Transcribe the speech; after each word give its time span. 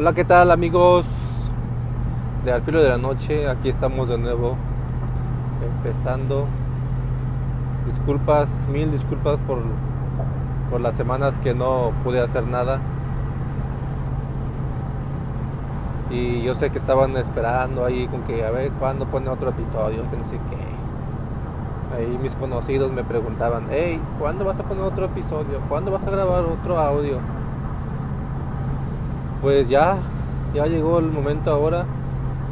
Hola, 0.00 0.14
¿qué 0.14 0.24
tal 0.24 0.50
amigos 0.50 1.04
de 2.42 2.50
Al 2.50 2.62
filo 2.62 2.80
de 2.80 2.88
la 2.88 2.96
noche? 2.96 3.46
Aquí 3.50 3.68
estamos 3.68 4.08
de 4.08 4.16
nuevo 4.16 4.56
empezando. 5.62 6.46
Disculpas, 7.84 8.48
mil 8.72 8.90
disculpas 8.92 9.36
por, 9.46 9.58
por 10.70 10.80
las 10.80 10.96
semanas 10.96 11.38
que 11.40 11.52
no 11.52 11.92
pude 12.02 12.18
hacer 12.18 12.46
nada. 12.46 12.80
Y 16.10 16.44
yo 16.44 16.54
sé 16.54 16.70
que 16.70 16.78
estaban 16.78 17.14
esperando 17.18 17.84
ahí 17.84 18.06
con 18.06 18.22
que 18.22 18.42
a 18.42 18.50
ver 18.50 18.72
cuándo 18.80 19.04
pone 19.04 19.28
otro 19.28 19.50
episodio, 19.50 20.10
que 20.10 20.16
no 20.16 20.24
sé 20.24 20.40
qué. 20.48 21.94
Ahí 21.94 22.18
mis 22.22 22.34
conocidos 22.36 22.90
me 22.90 23.04
preguntaban, 23.04 23.66
hey, 23.68 24.00
¿cuándo 24.18 24.46
vas 24.46 24.58
a 24.58 24.62
poner 24.62 24.82
otro 24.82 25.04
episodio? 25.04 25.60
¿Cuándo 25.68 25.90
vas 25.90 26.06
a 26.06 26.10
grabar 26.10 26.44
otro 26.44 26.78
audio? 26.78 27.18
Pues 29.40 29.70
ya, 29.70 29.96
ya 30.54 30.66
llegó 30.66 30.98
el 30.98 31.10
momento 31.10 31.50
ahora 31.50 31.86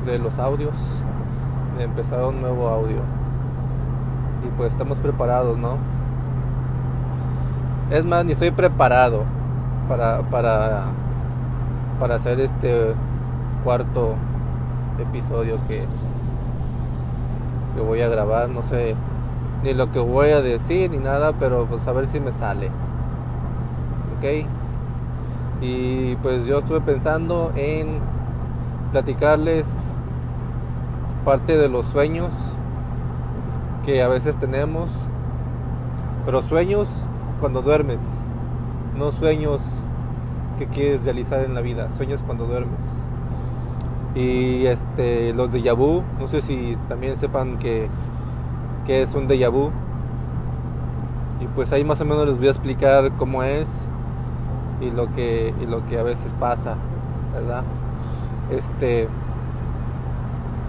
de 0.07 0.19
los 0.19 0.39
audios, 0.39 0.73
de 1.77 1.85
empezar 1.85 2.25
un 2.25 2.41
nuevo 2.41 2.69
audio. 2.69 2.97
Y 4.47 4.49
pues 4.57 4.73
estamos 4.73 4.99
preparados, 4.99 5.59
¿no? 5.59 5.77
Es 7.91 8.07
más, 8.07 8.25
ni 8.25 8.33
estoy 8.33 8.53
preparado 8.53 9.25
para, 9.87 10.23
para, 10.31 10.85
para 12.01 12.15
hacer 12.15 12.41
este 12.41 12.95
cuarto 13.65 14.15
episodio 14.99 15.57
que, 15.69 15.81
que 17.75 17.83
voy 17.83 18.01
a 18.01 18.09
grabar. 18.09 18.49
No 18.49 18.63
sé 18.63 18.95
ni 19.63 19.75
lo 19.75 19.93
que 19.93 19.99
voy 19.99 20.31
a 20.31 20.41
decir 20.41 20.91
ni 20.91 20.99
nada, 20.99 21.35
pero 21.39 21.67
pues 21.67 21.87
a 21.87 21.93
ver 21.93 22.07
si 22.07 22.19
me 22.19 22.33
sale. 22.33 22.71
¿Ok? 24.17 24.47
Y 25.61 26.15
pues 26.17 26.47
yo 26.47 26.59
estuve 26.59 26.81
pensando 26.81 27.53
en 27.57 27.99
platicarles 28.93 29.67
parte 31.25 31.57
de 31.59 31.69
los 31.69 31.87
sueños 31.87 32.33
que 33.85 34.03
a 34.03 34.09
veces 34.09 34.37
tenemos, 34.39 34.91
pero 36.25 36.43
sueños 36.43 36.89
cuando 37.41 37.63
duermes, 37.63 38.01
no 38.97 39.11
sueños 39.13 39.61
que 40.59 40.69
quieres 40.69 41.03
realizar 41.03 41.45
en 41.45 41.55
la 41.55 41.61
vida, 41.61 41.91
sueños 41.91 42.23
cuando 42.25 42.47
duermes. 42.47 42.81
Y 44.15 44.67
este 44.67 45.33
los 45.33 45.51
de 45.51 45.73
vu, 45.73 46.03
no 46.19 46.29
sé 46.29 46.41
si 46.41 46.77
también 46.89 47.17
sepan 47.17 47.59
que, 47.59 47.89
que 48.87 49.03
es 49.03 49.15
un 49.15 49.27
déjà 49.27 49.51
vu. 49.51 49.71
Y 51.41 51.47
pues 51.55 51.73
ahí 51.73 51.85
más 51.85 52.01
o 52.01 52.05
menos 52.05 52.27
les 52.27 52.39
voy 52.39 52.49
a 52.49 52.51
explicar 52.51 53.13
cómo 53.17 53.43
es 53.43 53.89
y 54.81 54.91
lo 54.91 55.13
que, 55.13 55.55
y 55.61 55.67
lo 55.67 55.87
que 55.87 55.99
a 55.99 56.03
veces 56.03 56.35
pasa, 56.39 56.77
¿verdad? 57.33 57.65
Este, 58.51 59.09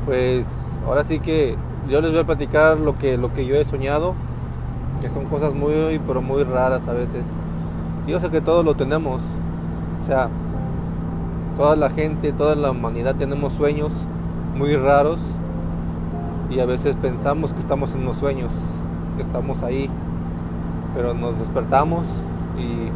pues 0.05 0.45
ahora 0.85 1.03
sí 1.03 1.19
que 1.19 1.55
yo 1.87 2.01
les 2.01 2.11
voy 2.11 2.21
a 2.21 2.25
platicar 2.25 2.77
lo 2.77 2.97
que, 2.97 3.17
lo 3.17 3.33
que 3.33 3.45
yo 3.45 3.55
he 3.55 3.65
soñado, 3.65 4.15
que 5.01 5.09
son 5.09 5.25
cosas 5.25 5.53
muy, 5.53 5.99
pero 6.05 6.21
muy 6.21 6.43
raras 6.43 6.87
a 6.87 6.93
veces. 6.93 7.25
Yo 8.07 8.19
sé 8.19 8.29
que 8.29 8.41
todos 8.41 8.65
lo 8.65 8.75
tenemos, 8.75 9.21
o 10.01 10.03
sea, 10.03 10.29
toda 11.57 11.75
la 11.75 11.89
gente, 11.89 12.31
toda 12.31 12.55
la 12.55 12.71
humanidad 12.71 13.15
tenemos 13.15 13.53
sueños 13.53 13.91
muy 14.57 14.75
raros 14.75 15.19
y 16.49 16.59
a 16.59 16.65
veces 16.65 16.95
pensamos 16.95 17.53
que 17.53 17.59
estamos 17.59 17.93
en 17.95 18.05
los 18.05 18.17
sueños, 18.17 18.51
que 19.15 19.23
estamos 19.23 19.61
ahí, 19.61 19.89
pero 20.95 21.13
nos 21.13 21.37
despertamos 21.37 22.05
y 22.57 22.89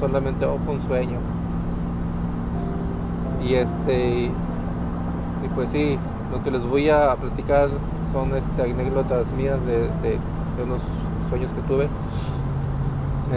solamente 0.00 0.44
oh, 0.46 0.58
fue 0.64 0.74
un 0.74 0.82
sueño. 0.82 1.18
Y 3.44 3.54
este 3.54 4.30
y 5.44 5.48
pues 5.54 5.70
sí, 5.70 5.98
lo 6.32 6.42
que 6.42 6.50
les 6.50 6.64
voy 6.66 6.90
a 6.90 7.14
platicar 7.14 7.68
son 8.12 8.34
este, 8.34 8.62
anécdotas 8.62 9.30
mías 9.32 9.58
de, 9.64 10.18
unos 10.62 10.80
sueños 11.28 11.52
que 11.52 11.60
tuve. 11.62 11.88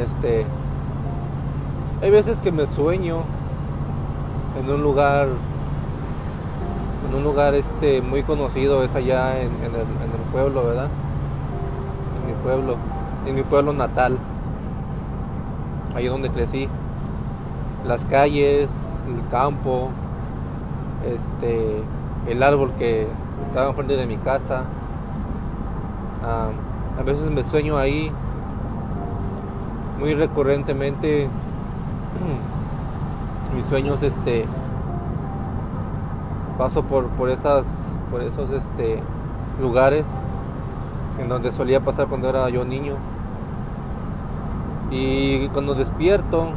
Este 0.02 0.46
hay 2.02 2.12
veces 2.12 2.40
que 2.40 2.52
me 2.52 2.66
sueño 2.66 3.24
en 4.58 4.72
un 4.72 4.81
lugar 4.81 5.28
en 7.09 7.16
un 7.16 7.24
lugar 7.24 7.56
este 7.56 8.02
muy 8.02 8.24
conocido 8.24 8.84
es 8.84 8.96
allá 8.96 9.42
en, 9.42 9.47
en, 9.47 9.75
el, 9.75 9.81
en 9.81 10.12
el 10.13 10.31
pueblo 10.31 10.63
verdad 10.63 10.88
en 12.22 12.28
mi 12.28 12.42
pueblo 12.42 12.78
en 13.25 13.36
mi 13.36 13.44
pueblo 13.44 13.74
natal 13.74 14.18
ahí 15.95 16.07
donde 16.07 16.29
crecí. 16.29 16.69
Las 17.85 18.05
calles, 18.05 19.03
el 19.07 19.27
campo, 19.29 19.89
este, 21.05 21.81
el 22.27 22.44
árbol 22.44 22.73
que 22.77 23.07
estaba 23.45 23.69
enfrente 23.69 23.97
de 23.97 24.05
mi 24.05 24.17
casa. 24.17 24.66
a 26.23 27.03
veces 27.03 27.31
me 27.31 27.44
sueño 27.44 27.77
ahí 27.77 28.11
muy 30.00 30.13
recurrentemente. 30.13 31.29
mis 33.56 33.66
sueños, 33.66 34.03
este, 34.03 34.45
paso 36.57 36.83
por, 36.83 37.07
por 37.07 37.29
esas, 37.29 37.66
por 38.11 38.21
esos, 38.21 38.50
este, 38.51 39.01
lugares 39.61 40.06
en 41.19 41.29
donde 41.29 41.51
solía 41.51 41.81
pasar 41.81 42.07
cuando 42.07 42.29
era 42.29 42.50
yo 42.50 42.66
niño. 42.66 42.95
Y 44.91 45.47
cuando 45.50 45.75
despierto, 45.75 46.50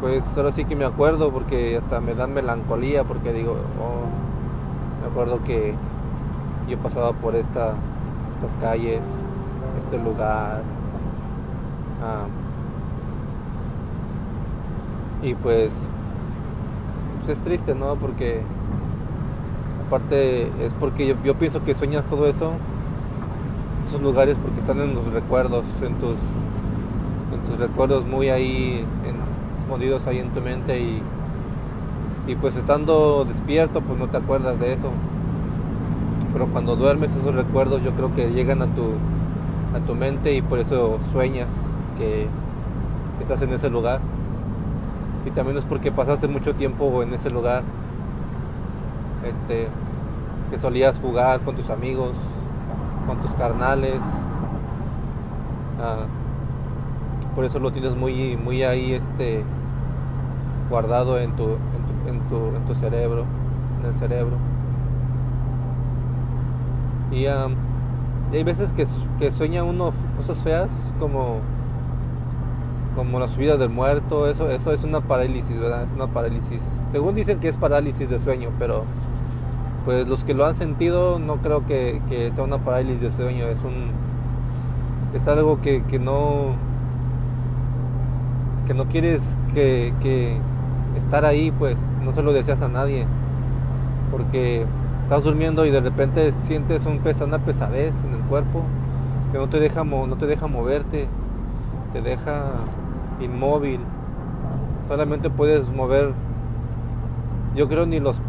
pues 0.00 0.36
ahora 0.36 0.52
sí 0.52 0.64
que 0.66 0.76
me 0.76 0.84
acuerdo 0.84 1.30
porque 1.32 1.78
hasta 1.78 2.00
me 2.00 2.14
dan 2.14 2.34
melancolía 2.34 3.04
porque 3.04 3.32
digo, 3.32 3.52
oh, 3.80 5.00
me 5.00 5.10
acuerdo 5.10 5.42
que 5.44 5.74
yo 6.68 6.78
pasaba 6.78 7.12
por 7.12 7.34
esta, 7.34 7.74
estas 8.34 8.56
calles, 8.58 9.00
este 9.82 9.98
lugar. 9.98 10.62
Ah, 12.02 12.26
y 15.22 15.34
pues, 15.34 15.72
pues, 17.24 17.38
es 17.38 17.42
triste, 17.42 17.74
¿no? 17.74 17.94
Porque 17.96 18.42
aparte 19.86 20.48
es 20.62 20.74
porque 20.78 21.06
yo, 21.06 21.14
yo 21.24 21.34
pienso 21.36 21.64
que 21.64 21.74
sueñas 21.74 22.04
todo 22.04 22.26
eso, 22.26 22.52
esos 23.88 24.02
lugares 24.02 24.36
porque 24.42 24.60
están 24.60 24.80
en 24.80 24.94
los 24.94 25.10
recuerdos, 25.12 25.64
en 25.82 25.94
tus 25.94 26.16
tus 27.46 27.58
recuerdos 27.58 28.06
muy 28.06 28.28
ahí 28.28 28.84
escondidos 29.60 30.06
ahí 30.06 30.18
en 30.18 30.30
tu 30.30 30.40
mente 30.40 30.78
y, 30.78 31.02
y 32.26 32.36
pues 32.36 32.56
estando 32.56 33.24
despierto 33.24 33.80
pues 33.80 33.98
no 33.98 34.08
te 34.08 34.16
acuerdas 34.16 34.58
de 34.60 34.72
eso. 34.72 34.90
Pero 36.32 36.48
cuando 36.48 36.76
duermes 36.76 37.10
esos 37.16 37.34
recuerdos 37.34 37.82
yo 37.82 37.92
creo 37.92 38.12
que 38.14 38.30
llegan 38.30 38.62
a 38.62 38.66
tu, 38.66 38.92
a 39.74 39.80
tu 39.86 39.94
mente 39.94 40.34
y 40.34 40.42
por 40.42 40.58
eso 40.58 40.98
sueñas 41.12 41.54
que 41.98 42.26
estás 43.20 43.42
en 43.42 43.50
ese 43.50 43.70
lugar. 43.70 44.00
Y 45.26 45.30
también 45.30 45.56
es 45.56 45.64
porque 45.64 45.90
pasaste 45.90 46.28
mucho 46.28 46.54
tiempo 46.54 47.02
en 47.02 47.14
ese 47.14 47.30
lugar. 47.30 47.62
Este, 49.26 49.68
que 50.50 50.58
solías 50.58 50.98
jugar 50.98 51.40
con 51.40 51.56
tus 51.56 51.70
amigos, 51.70 52.12
con 53.06 53.18
tus 53.20 53.30
carnales. 53.32 54.00
Ah, 55.80 56.06
por 57.34 57.44
eso 57.44 57.58
lo 57.58 57.72
tienes 57.72 57.96
muy, 57.96 58.36
muy 58.36 58.62
ahí 58.62 58.92
este, 58.92 59.42
guardado 60.70 61.18
en 61.18 61.34
tu, 61.36 61.44
en 62.06 62.20
tu, 62.28 62.56
en 62.56 62.64
tu, 62.66 62.74
cerebro, 62.74 63.24
en 63.80 63.86
el 63.86 63.94
cerebro. 63.94 64.36
Y, 67.10 67.26
hay 67.26 68.42
veces 68.42 68.72
que, 68.72 68.86
que, 69.18 69.30
sueña 69.30 69.62
uno 69.62 69.92
cosas 70.16 70.38
feas 70.38 70.70
como, 70.98 71.38
como 72.96 73.20
la 73.20 73.28
subida 73.28 73.56
del 73.56 73.70
muerto, 73.70 74.26
eso, 74.26 74.50
eso 74.50 74.72
es 74.72 74.82
una 74.84 75.00
parálisis, 75.00 75.58
¿verdad? 75.60 75.84
Es 75.84 75.92
una 75.92 76.08
parálisis. 76.08 76.60
Según 76.90 77.14
dicen 77.14 77.38
que 77.38 77.48
es 77.48 77.56
parálisis 77.56 78.08
de 78.08 78.18
sueño, 78.18 78.50
pero 78.58 78.84
pues 79.84 80.08
los 80.08 80.24
que 80.24 80.34
lo 80.34 80.46
han 80.46 80.56
sentido 80.56 81.18
no 81.18 81.36
creo 81.36 81.66
que, 81.66 82.00
que 82.08 82.32
sea 82.32 82.42
una 82.42 82.58
parálisis 82.58 83.00
de 83.00 83.12
sueño, 83.12 83.44
es 83.46 83.62
un 83.62 83.92
es 85.14 85.28
algo 85.28 85.60
que, 85.60 85.84
que 85.84 86.00
no 86.00 86.56
que 88.66 88.74
no 88.74 88.86
quieres 88.86 89.36
que, 89.52 90.38
estar 90.96 91.24
ahí, 91.24 91.50
pues 91.50 91.76
no 92.04 92.12
se 92.12 92.22
lo 92.22 92.32
deseas 92.32 92.62
a 92.62 92.68
nadie. 92.68 93.06
Porque 94.10 94.64
estás 95.02 95.24
durmiendo 95.24 95.66
y 95.66 95.70
de 95.70 95.80
repente 95.80 96.32
sientes 96.32 96.86
un 96.86 97.00
una 97.24 97.38
pesadez 97.38 97.94
en 98.04 98.14
el 98.14 98.20
cuerpo 98.22 98.62
que 99.32 99.38
no 99.38 99.48
te 99.48 99.58
deja 99.58 99.84
no 99.84 100.16
te 100.16 100.26
deja 100.26 100.46
moverte, 100.46 101.08
te 101.92 102.00
deja 102.00 102.42
inmóvil. 103.20 103.80
Solamente 104.88 105.30
puedes 105.30 105.68
mover 105.70 106.12
yo 107.54 107.68
creo 107.68 107.86
ni 107.86 108.00
los 108.00 108.20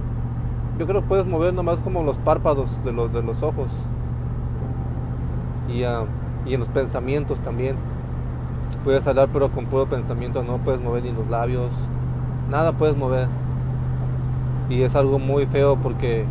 yo 0.78 0.86
creo 0.86 1.02
que 1.02 1.08
puedes 1.08 1.26
mover 1.26 1.54
nomás 1.54 1.80
como 1.80 2.04
los 2.04 2.18
párpados 2.18 2.84
de 2.84 2.92
los 2.92 3.12
de 3.14 3.24
los 3.24 3.42
ojos. 3.44 3.72
Uh, 5.68 6.48
y 6.48 6.54
en 6.54 6.60
los 6.60 6.70
pensamientos 6.70 7.40
también. 7.40 7.76
Puedes 8.84 9.08
hablar 9.08 9.30
pero 9.34 9.50
con 9.52 9.66
puro 9.66 9.88
pensamiento, 9.88 10.44
no 10.44 10.58
puedes 10.60 10.82
mover 10.82 11.04
ni 11.04 11.12
los 11.12 11.28
labios, 11.30 11.72
nada 12.50 12.74
puedes 12.74 12.96
mover. 12.96 13.28
y 14.70 14.82
es 14.84 14.96
algo 14.96 15.20
muy 15.20 15.46
feo 15.46 15.78
porque 15.78 16.26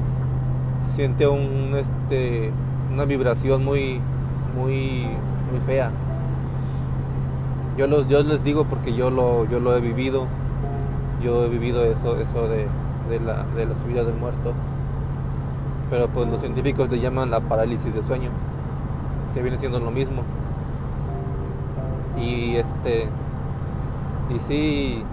se 0.86 0.92
siente 0.96 1.26
un 1.26 1.74
este 1.76 2.52
una 2.92 3.04
vibración 3.04 3.64
muy 3.64 4.00
muy 4.56 5.08
muy 5.50 5.60
fea. 5.66 5.90
Yo 7.76 7.86
los 7.88 8.08
yo 8.08 8.22
les 8.22 8.44
digo 8.44 8.64
porque 8.64 8.94
yo 8.94 9.10
lo 9.10 9.44
yo 9.46 9.60
lo 9.60 9.76
he 9.76 9.80
vivido. 9.80 10.26
Yo 11.22 11.44
he 11.44 11.48
vivido 11.48 11.84
eso 11.84 12.16
eso 12.18 12.48
de, 12.48 12.66
de 13.08 13.20
la 13.20 13.44
de 13.56 13.66
la 13.66 13.74
subida 13.76 14.04
del 14.04 14.14
muerto. 14.16 14.52
Pero 15.90 16.08
pues 16.08 16.28
los 16.28 16.40
científicos 16.40 16.90
le 16.90 17.00
llaman 17.00 17.30
la 17.30 17.40
parálisis 17.40 17.94
de 17.94 18.02
sueño 18.02 18.30
que 19.34 19.42
viene 19.42 19.58
siendo 19.58 19.80
lo 19.80 19.90
mismo 19.90 20.22
y 22.18 22.56
este 22.56 23.08
y 24.34 24.40
sí 24.40 25.04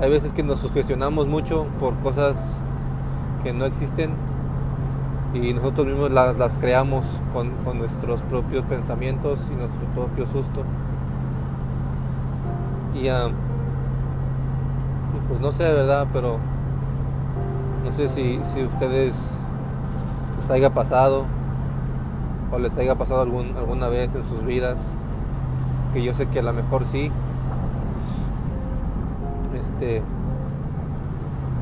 hay 0.00 0.10
veces 0.10 0.32
que 0.32 0.42
nos 0.42 0.60
sugestionamos 0.60 1.26
mucho 1.26 1.66
por 1.80 1.96
cosas 1.98 2.36
que 3.42 3.52
no 3.52 3.64
existen 3.64 4.12
y 5.34 5.52
nosotros 5.52 5.86
mismos 5.86 6.10
las, 6.10 6.56
creamos 6.58 7.04
con, 7.32 7.52
nuestros 7.78 8.22
propios 8.22 8.64
pensamientos 8.64 9.38
y 9.50 9.54
nuestro 9.54 9.80
propio 9.94 10.26
susto. 10.26 10.64
Y 12.94 13.08
pues 15.28 15.40
no 15.40 15.52
sé 15.52 15.64
de 15.64 15.74
verdad, 15.74 16.06
pero 16.12 16.38
no 17.84 17.92
sé 17.92 18.08
si, 18.08 18.40
si 18.54 18.64
ustedes 18.64 19.14
les 20.38 20.50
haya 20.50 20.72
pasado 20.72 21.26
o 22.50 22.58
les 22.58 22.76
haya 22.78 22.94
pasado 22.94 23.20
algún, 23.20 23.54
alguna 23.56 23.88
vez 23.88 24.14
en 24.14 24.24
sus 24.24 24.44
vidas, 24.44 24.78
yo 26.04 26.14
sé 26.14 26.26
que 26.26 26.40
a 26.40 26.42
lo 26.42 26.52
mejor 26.52 26.84
sí. 26.86 27.10
Este, 29.58 30.02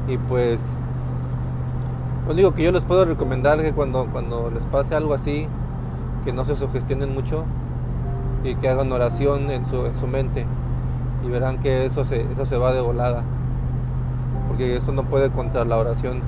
y 0.08 0.18
pues 0.18 0.60
lo 2.26 2.32
único 2.32 2.54
que 2.54 2.64
yo 2.64 2.72
les 2.72 2.82
puedo 2.82 3.04
recomendar 3.04 3.60
que 3.62 3.72
cuando, 3.72 4.06
cuando 4.06 4.50
les 4.50 4.62
pase 4.64 4.94
algo 4.94 5.14
así, 5.14 5.46
que 6.24 6.32
no 6.32 6.44
se 6.44 6.56
sugestionen 6.56 7.14
mucho 7.14 7.44
y 8.44 8.54
que 8.56 8.68
hagan 8.68 8.90
oración 8.92 9.50
en 9.50 9.66
su, 9.66 9.86
en 9.86 9.96
su 9.98 10.06
mente 10.06 10.44
y 11.24 11.30
verán 11.30 11.58
que 11.58 11.86
eso 11.86 12.04
se, 12.04 12.22
eso 12.32 12.46
se 12.46 12.56
va 12.56 12.72
de 12.72 12.80
volada 12.80 13.22
porque 14.48 14.76
eso 14.76 14.92
no 14.92 15.04
puede 15.04 15.30
contra 15.30 15.64
la 15.64 15.76
oración 15.76 16.20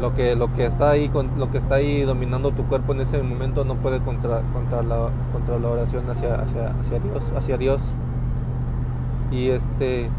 lo 0.00 0.12
que 0.14 0.34
lo 0.34 0.52
que 0.52 0.66
está 0.66 0.90
ahí 0.90 1.10
lo 1.36 1.50
que 1.50 1.58
está 1.58 1.76
ahí 1.76 2.02
dominando 2.02 2.50
tu 2.50 2.64
cuerpo 2.64 2.92
en 2.92 3.00
ese 3.00 3.22
momento 3.22 3.64
no 3.64 3.76
puede 3.76 4.00
contra 4.00 4.40
contra 4.52 4.82
la 4.82 5.10
contra 5.32 5.58
la 5.58 5.68
oración 5.68 6.10
hacia 6.10 6.34
hacia 6.34 6.74
hacia 6.80 6.98
Dios 6.98 7.32
hacia 7.36 7.56
Dios 7.56 7.80
y 9.30 9.50
este 9.50 10.10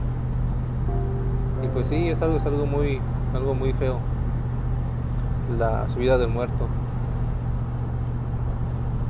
y 1.66 1.68
pues 1.70 1.88
sí, 1.88 2.10
es 2.10 2.22
algo, 2.22 2.38
es 2.38 2.46
algo 2.46 2.66
muy, 2.66 3.00
algo 3.34 3.56
muy 3.56 3.74
feo. 3.74 3.98
La 5.58 5.90
subida 5.90 6.18
del 6.18 6.30
muerto. 6.30 6.68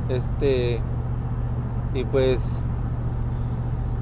Este. 0.08 0.80
Y 1.94 2.04
pues. 2.04 2.40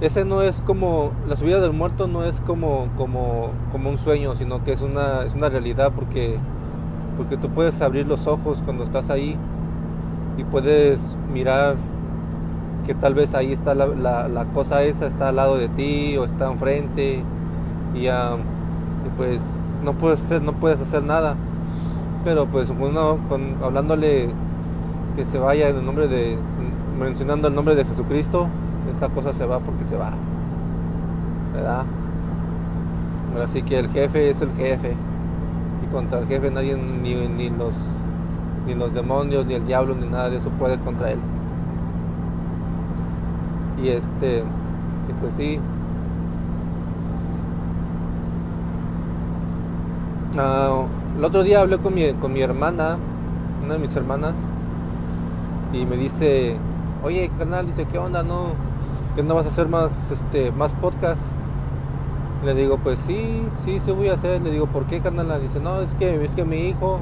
Ese 0.00 0.24
no 0.24 0.42
es 0.42 0.60
como. 0.62 1.12
La 1.26 1.36
subida 1.36 1.60
del 1.60 1.72
muerto 1.72 2.06
no 2.06 2.24
es 2.24 2.40
como, 2.42 2.88
como, 2.96 3.50
como 3.72 3.90
un 3.90 3.98
sueño, 3.98 4.36
sino 4.36 4.62
que 4.62 4.72
es 4.72 4.82
una, 4.82 5.22
es 5.22 5.34
una 5.34 5.48
realidad 5.48 5.92
porque. 5.94 6.38
Porque 7.16 7.36
tú 7.36 7.48
puedes 7.50 7.80
abrir 7.80 8.06
los 8.06 8.26
ojos 8.26 8.58
cuando 8.64 8.84
estás 8.84 9.10
ahí 9.10 9.36
y 10.36 10.44
puedes 10.44 11.00
mirar 11.32 11.76
que 12.86 12.94
tal 12.94 13.14
vez 13.14 13.34
ahí 13.34 13.52
está 13.52 13.74
la, 13.74 14.46
cosa 14.52 14.82
esa, 14.82 15.06
está 15.06 15.28
al 15.28 15.36
lado 15.36 15.56
de 15.56 15.68
ti 15.68 16.16
o 16.16 16.24
está 16.24 16.50
enfrente 16.50 17.22
y, 17.94 18.08
pues 19.16 19.40
no 19.84 19.92
puedes 19.94 20.20
hacer, 20.22 20.42
no 20.42 20.52
puedes 20.52 20.80
hacer 20.80 21.02
nada. 21.02 21.36
Pero 22.24 22.46
pues 22.46 22.70
uno 22.70 23.18
hablándole 23.62 24.30
que 25.16 25.24
se 25.26 25.38
vaya 25.38 25.68
en 25.68 25.76
el 25.76 25.86
nombre 25.86 26.08
de 26.08 26.36
mencionando 26.98 27.48
el 27.48 27.54
nombre 27.54 27.74
de 27.74 27.84
Jesucristo, 27.84 28.48
esa 28.90 29.08
cosa 29.08 29.34
se 29.34 29.46
va 29.46 29.60
porque 29.60 29.84
se 29.84 29.96
va. 29.96 30.12
¿Verdad? 31.52 31.84
Ahora 33.32 33.48
sí 33.48 33.62
que 33.62 33.78
el 33.78 33.88
jefe 33.90 34.30
es 34.30 34.40
el 34.40 34.52
jefe. 34.52 34.96
Contra 35.94 36.18
el 36.18 36.26
jefe 36.26 36.50
nadie 36.50 36.76
ni, 36.76 37.14
ni 37.14 37.50
los 37.50 37.72
ni 38.66 38.74
los 38.74 38.92
demonios, 38.92 39.46
ni 39.46 39.54
el 39.54 39.64
diablo, 39.64 39.94
ni 39.94 40.08
nada 40.08 40.28
de 40.28 40.38
eso 40.38 40.50
puede 40.58 40.76
contra 40.78 41.12
él. 41.12 41.18
Y 43.80 43.88
este, 43.88 44.38
y 44.38 45.12
pues 45.20 45.34
sí, 45.36 45.60
Uh, 50.36 50.86
el 51.16 51.24
otro 51.24 51.44
día 51.44 51.60
hablé 51.60 51.78
con 51.78 51.94
mi, 51.94 52.12
con 52.14 52.32
mi 52.32 52.40
hermana, 52.40 52.96
una 53.64 53.74
de 53.74 53.78
mis 53.78 53.94
hermanas, 53.94 54.34
y 55.72 55.86
me 55.86 55.96
dice, 55.96 56.56
oye, 57.04 57.30
canal, 57.38 57.68
dice, 57.68 57.86
¿qué 57.86 57.98
onda? 57.98 58.24
¿No, 58.24 58.48
¿qué 59.14 59.22
no 59.22 59.36
vas 59.36 59.46
a 59.46 59.50
hacer 59.50 59.68
más, 59.68 60.10
este, 60.10 60.50
más 60.50 60.72
podcast? 60.72 61.22
Le 62.44 62.54
digo, 62.54 62.76
pues 62.76 62.98
sí, 62.98 63.42
sí, 63.64 63.80
sí 63.80 63.90
voy 63.90 64.08
a 64.08 64.14
hacer. 64.14 64.42
Le 64.42 64.50
digo, 64.50 64.66
¿por 64.66 64.86
qué, 64.86 65.00
canal? 65.00 65.40
Dice, 65.40 65.60
no, 65.60 65.80
es 65.80 65.94
que, 65.94 66.22
es 66.22 66.34
que 66.34 66.44
mi 66.44 66.68
hijo, 66.68 67.00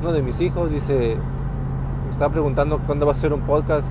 uno 0.00 0.12
de 0.12 0.22
mis 0.22 0.40
hijos, 0.40 0.70
dice, 0.70 1.16
me 2.06 2.12
está 2.12 2.28
preguntando 2.30 2.78
cuándo 2.78 3.04
va 3.06 3.12
a 3.12 3.14
hacer 3.16 3.32
un 3.32 3.40
podcast. 3.40 3.88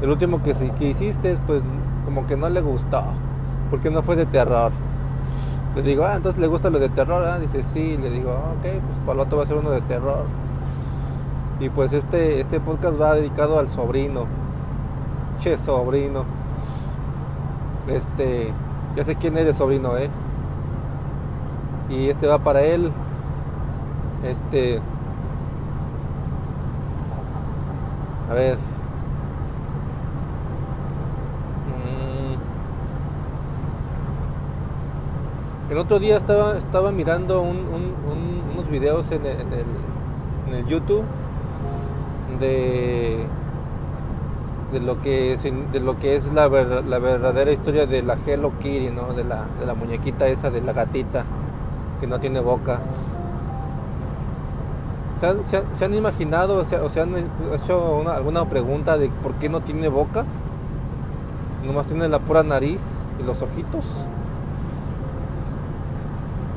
El 0.00 0.08
último 0.08 0.42
que, 0.42 0.54
que 0.78 0.88
hiciste, 0.88 1.36
pues 1.46 1.62
como 2.06 2.26
que 2.26 2.36
no 2.36 2.48
le 2.48 2.62
gustó, 2.62 3.04
porque 3.70 3.90
no 3.90 4.02
fue 4.02 4.16
de 4.16 4.24
terror. 4.24 4.72
Le 5.76 5.82
digo, 5.82 6.04
ah, 6.04 6.16
entonces 6.16 6.40
le 6.40 6.46
gusta 6.46 6.70
lo 6.70 6.78
de 6.78 6.88
terror? 6.88 7.38
Dice, 7.38 7.62
sí, 7.62 7.98
le 7.98 8.10
digo, 8.10 8.30
ah, 8.30 8.52
ok, 8.58 8.62
pues 8.62 8.98
para 9.04 9.12
el 9.12 9.20
otro 9.20 9.38
va 9.38 9.44
a 9.44 9.46
ser 9.46 9.56
uno 9.58 9.70
de 9.70 9.82
terror. 9.82 10.24
Y 11.60 11.68
pues 11.68 11.92
este, 11.92 12.40
este 12.40 12.58
podcast 12.58 12.98
va 12.98 13.14
dedicado 13.14 13.58
al 13.58 13.68
sobrino. 13.68 14.24
Che, 15.38 15.58
sobrino. 15.58 16.24
Este, 17.86 18.52
ya 18.96 19.04
sé 19.04 19.16
quién 19.16 19.36
eres, 19.38 19.56
sobrino, 19.56 19.96
¿eh? 19.96 20.10
Y 21.88 22.08
este 22.08 22.26
va 22.26 22.38
para 22.38 22.62
él. 22.62 22.90
Este. 24.22 24.80
A 28.30 28.34
ver, 28.34 28.58
El 35.70 35.78
otro 35.78 36.00
día 36.00 36.16
estaba, 36.16 36.58
estaba 36.58 36.90
mirando 36.90 37.42
unos 37.42 38.68
videos 38.68 39.08
en 39.12 39.24
el, 39.24 40.66
YouTube 40.66 41.04
de, 42.40 43.24
de, 44.72 44.80
lo 44.80 45.00
que 45.00 45.34
es, 45.34 45.42
de 45.42 45.80
lo 45.80 45.98
que 45.98 46.16
es 46.16 46.32
la, 46.32 46.48
la 46.48 46.98
verdadera 46.98 47.52
historia 47.52 47.86
de 47.86 48.02
la 48.02 48.16
Hello 48.26 48.52
Kitty, 48.58 48.90
¿no? 48.90 49.12
de, 49.12 49.24
la, 49.24 49.46
de 49.58 49.66
la 49.66 49.74
muñequita 49.74 50.28
esa, 50.28 50.50
de 50.50 50.60
la 50.60 50.72
gatita 50.72 51.24
que 52.00 52.06
no 52.06 52.18
tiene 52.18 52.40
boca. 52.40 52.80
¿Se 55.20 55.84
han, 55.84 55.94
imaginado 55.94 56.56
o 56.56 56.64
se, 56.64 57.00
han 57.00 57.14
hecho 57.52 58.10
alguna 58.10 58.48
pregunta 58.48 58.96
de 58.96 59.10
por 59.22 59.34
qué 59.34 59.50
no 59.50 59.60
tiene 59.60 59.88
boca? 59.88 60.24
Nomás 61.62 61.86
tiene 61.86 62.08
la 62.08 62.20
pura 62.20 62.42
nariz 62.42 62.80
y 63.20 63.22
los 63.22 63.42
ojitos 63.42 63.84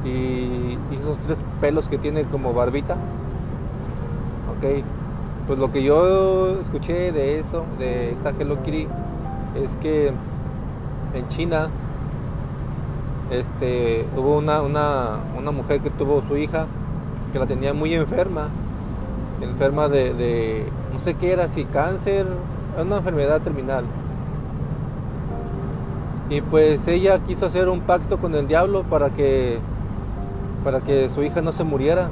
y, 0.05 0.77
esos 0.97 1.17
tres 1.17 1.37
pelos 1.59 1.89
que 1.89 1.97
tiene 1.97 2.23
como 2.23 2.53
barbita. 2.53 2.93
Ok, 4.55 4.85
pues 5.47 5.59
lo 5.59 5.71
que 5.71 5.83
yo 5.83 6.59
escuché 6.59 7.11
de 7.11 7.39
eso, 7.39 7.65
de 7.79 8.11
esta 8.11 8.29
Hello 8.29 8.61
Kitty, 8.63 8.87
es 9.61 9.75
que 9.75 10.11
en 11.13 11.27
China 11.27 11.69
este, 13.31 14.05
hubo 14.15 14.37
una, 14.37 14.61
una, 14.61 15.19
una 15.37 15.51
mujer 15.51 15.81
que 15.81 15.89
tuvo 15.89 16.21
su 16.27 16.37
hija 16.37 16.67
que 17.31 17.39
la 17.39 17.47
tenía 17.47 17.73
muy 17.73 17.93
enferma, 17.95 18.49
enferma 19.41 19.87
de, 19.87 20.65
no 20.93 20.99
sé 20.99 21.15
qué 21.15 21.33
era, 21.33 21.47
si 21.47 21.65
cáncer, 21.65 22.27
una 22.79 22.97
enfermedad 22.97 23.41
terminal. 23.41 23.85
Y 26.29 26.41
pues 26.41 26.87
ella 26.87 27.19
quiso 27.19 27.47
hacer 27.47 27.69
un 27.69 27.81
pacto 27.81 28.17
con 28.17 28.33
el 28.35 28.47
diablo 28.47 28.83
para 28.83 29.09
que 29.09 29.59
para 30.63 30.79
que 30.79 31.09
su 31.09 31.21
hija 31.23 31.41
no 31.41 31.51
se 31.51 31.63
muriera. 31.63 32.09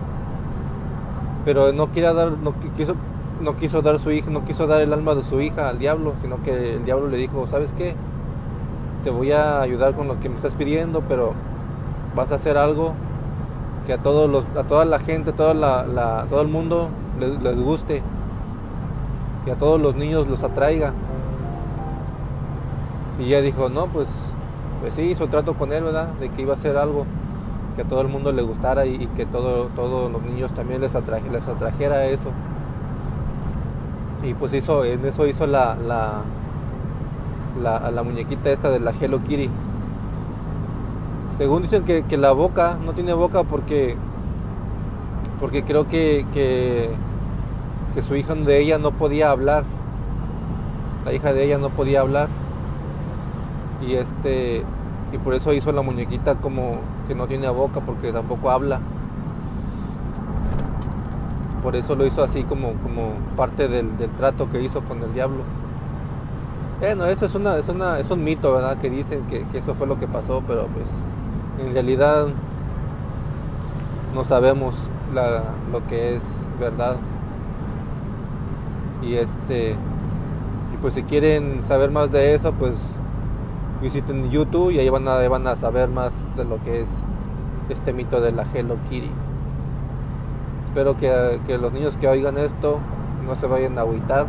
Pero 1.45 1.71
no 1.71 1.88
quiera 1.88 2.13
dar, 2.13 2.33
no 2.33 2.53
quiso, 2.75 2.95
no 3.41 3.55
quiso 3.57 3.81
dar 3.81 4.00
su 4.00 4.12
hija, 4.12 4.29
no 4.29 4.45
quiso 4.45 4.67
dar 4.67 4.81
el 4.81 4.93
alma 4.93 5.15
de 5.15 5.24
su 5.24 5.41
hija 5.41 5.69
al 5.69 5.79
diablo, 5.79 6.13
sino 6.21 6.41
que 6.43 6.75
el 6.75 6.86
diablo 6.86 7.07
le 7.07 7.17
dijo, 7.17 7.48
¿sabes 7.48 7.74
qué? 7.74 7.95
Te 9.03 9.10
voy 9.10 9.31
a 9.31 9.62
ayudar 9.62 9.95
con 9.95 10.07
lo 10.07 10.19
que 10.19 10.29
me 10.29 10.36
estás 10.36 10.53
pidiendo, 10.55 11.01
pero 11.07 11.33
vas 12.15 12.31
a 12.31 12.36
hacer 12.36 12.57
algo 12.57 12.93
que 13.86 13.93
a 13.93 13.98
todos 13.98 14.29
los, 14.29 14.45
a 14.55 14.63
toda 14.63 14.86
la 14.86 15.00
gente, 15.00 15.33
toda 15.33 15.53
la, 15.53 16.25
todo 16.29 16.41
el 16.41 16.48
mundo 16.48 16.89
les, 17.19 17.60
guste 17.60 18.03
y 19.45 19.50
a 19.50 19.55
todos 19.55 19.81
los 19.81 19.95
niños 19.95 20.27
los 20.27 20.43
atraiga. 20.43 20.93
Y 23.19 23.25
ella 23.25 23.41
dijo, 23.41 23.69
no, 23.69 23.88
pues 23.88 24.10
pues 24.81 24.95
sí, 24.95 25.03
hizo 25.03 25.27
trato 25.27 25.53
con 25.53 25.71
él, 25.71 25.83
¿verdad? 25.83 26.07
De 26.19 26.29
que 26.29 26.41
iba 26.41 26.53
a 26.53 26.55
hacer 26.55 26.75
algo 26.75 27.05
que 27.75 27.83
a 27.83 27.86
todo 27.86 28.01
el 28.01 28.07
mundo 28.07 28.31
le 28.31 28.41
gustara 28.41 28.88
y, 28.88 29.05
que 29.15 29.27
todo, 29.27 29.67
todos 29.75 30.12
los 30.12 30.24
niños 30.24 30.51
también 30.53 30.81
les, 30.81 30.93
les 30.93 31.48
atrajera 31.48 32.05
eso. 32.07 32.29
Y 34.23 34.33
pues 34.35 34.53
hizo, 34.53 34.85
en 34.85 35.03
eso 35.05 35.25
hizo 35.25 35.47
la, 35.47 35.75
la, 35.75 36.21
la, 37.91 38.03
muñequita 38.03 38.51
esta 38.51 38.69
de 38.69 38.79
la 38.79 38.91
Hello 38.91 39.19
Kitty. 39.23 39.49
Según 41.37 41.63
dicen 41.63 41.83
que, 41.83 42.03
que, 42.03 42.17
la 42.17 42.31
boca, 42.31 42.77
no 42.85 42.93
tiene 42.93 43.13
boca 43.13 43.43
porque, 43.43 43.95
porque 45.39 45.63
creo 45.63 45.87
que, 45.87 46.25
que, 46.33 46.91
que 47.95 48.03
su 48.03 48.15
hija 48.15 48.35
de 48.35 48.59
ella 48.59 48.77
no 48.77 48.91
podía 48.91 49.31
hablar. 49.31 49.63
La 51.03 51.13
hija 51.13 51.33
de 51.33 51.43
ella 51.45 51.57
no 51.57 51.69
podía 51.69 52.01
hablar. 52.01 52.29
Y 53.87 53.95
este 53.95 54.63
y 55.13 55.17
por 55.17 55.33
eso 55.33 55.51
hizo 55.51 55.71
la 55.71 55.81
muñequita 55.81 56.35
como 56.35 56.79
que 57.07 57.15
no 57.15 57.27
tiene 57.27 57.49
boca 57.49 57.81
porque 57.81 58.11
tampoco 58.11 58.49
habla. 58.49 58.79
Por 61.62 61.75
eso 61.75 61.96
lo 61.96 62.06
hizo 62.06 62.24
así 62.24 62.44
como, 62.44 62.74
como 62.82 63.13
parte 63.38 63.68
del, 63.68 63.89
trato 64.18 64.50
que 64.50 64.62
hizo 64.62 64.82
con 64.82 65.03
el 65.03 65.13
diablo. 65.13 65.44
Bueno, 66.80 67.06
eso 67.06 67.27
es, 67.27 67.36
una, 67.36 67.58
es, 67.58 67.70
una, 67.70 68.00
es 68.00 68.10
un 68.10 68.24
mito, 68.24 68.51
¿verdad? 68.53 68.77
Que 68.77 68.89
dicen 68.89 69.24
que, 69.27 69.46
eso 69.53 69.75
fue 69.75 69.86
lo 69.86 70.00
que 70.00 70.08
pasó, 70.08 70.41
pero 70.48 70.68
pues 70.68 70.88
en 71.63 71.74
realidad 71.74 72.27
no 74.15 74.24
sabemos 74.24 74.89
lo 75.13 75.88
que 75.88 76.15
es 76.15 76.24
verdad. 76.60 76.96
Y 79.03 79.15
este, 79.15 79.72
y 79.72 80.77
pues 80.82 80.96
si 80.96 81.03
quieren 81.03 81.63
saber 81.63 81.91
más 81.91 82.12
de 82.12 82.34
eso, 82.34 82.53
pues 82.53 82.74
visiten 83.82 84.30
YouTube 84.30 84.72
y 84.72 84.80
ahí 84.80 84.89
van 84.89 85.08
a, 85.08 85.27
van 85.27 85.48
a 85.48 85.56
saber 85.56 85.89
más 85.89 86.30
de 86.36 86.46
lo 86.46 86.63
que 86.63 86.82
es 86.82 86.89
este 87.70 87.94
mito 87.94 88.22
de 88.22 88.32
la 88.32 88.46
Hello 88.53 88.77
Kitty. 88.89 89.10
Espero 90.71 90.95
que, 90.95 91.57
los 91.57 91.73
niños 91.73 91.97
que 91.97 92.07
oigan 92.07 92.37
esto 92.37 92.79
no 93.27 93.35
se 93.35 93.45
vayan 93.45 93.77
a 93.77 93.81
agüitar, 93.81 94.25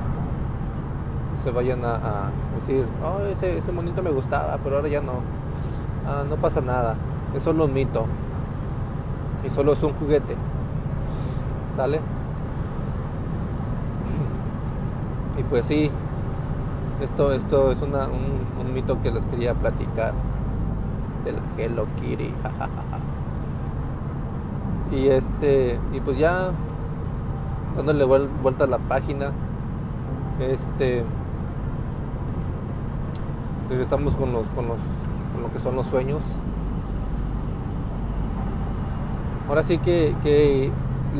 se 1.44 1.52
vayan 1.52 1.84
a, 1.84 2.32
decir, 2.58 2.84
oh, 3.04 3.20
ese, 3.30 3.58
ese 3.58 3.70
monito 3.70 4.02
me 4.02 4.10
gustaba, 4.10 4.58
pero 4.58 4.74
ahora 4.74 4.88
ya 4.88 5.00
no. 5.00 5.20
Ah, 6.04 6.24
no 6.28 6.34
pasa 6.34 6.60
nada, 6.60 6.96
es 7.36 7.44
solo 7.44 7.66
un 7.66 7.72
mito 7.72 8.06
y 9.46 9.52
solo 9.52 9.74
es 9.74 9.82
un 9.84 9.92
juguete. 9.92 10.34
¿Sale? 11.76 12.00
Y 15.38 15.44
pues 15.44 15.66
sí, 15.66 15.92
esto, 17.00 17.32
esto 17.32 17.70
es 17.70 17.80
una, 17.82 18.08
un, 18.08 18.74
mito 18.74 19.00
que 19.00 19.12
les 19.12 19.24
quería 19.26 19.54
platicar 19.54 20.12
del 21.24 21.36
Hello 21.56 21.86
Kitty. 22.00 22.34
y 24.92 25.08
este, 25.08 25.78
y 25.92 26.00
pues 26.00 26.18
ya 26.18 26.50
dándole 27.76 28.04
vuelta 28.04 28.64
a 28.64 28.66
la 28.66 28.78
página, 28.78 29.32
este 30.40 31.04
regresamos 33.70 34.14
con 34.16 34.32
los, 34.32 34.46
con 34.48 34.66
los, 34.66 34.78
con 35.32 35.42
lo 35.42 35.52
que 35.52 35.60
son 35.60 35.74
los 35.74 35.86
sueños. 35.86 36.22
Ahora 39.48 39.64
sí 39.64 39.78
que, 39.78 40.14
que 40.22 40.70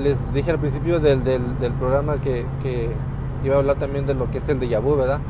les 0.02 0.32
dije 0.32 0.50
al 0.50 0.58
principio 0.58 1.00
del, 1.00 1.24
del, 1.24 1.72
programa 1.78 2.16
que, 2.16 2.46
que, 2.62 2.90
iba 3.44 3.56
a 3.56 3.58
hablar 3.58 3.76
también 3.76 4.06
de 4.06 4.14
lo 4.14 4.30
que 4.30 4.38
es 4.38 4.48
el 4.48 4.60
de 4.60 4.78
vu, 4.78 4.96
¿verdad? 4.96 5.20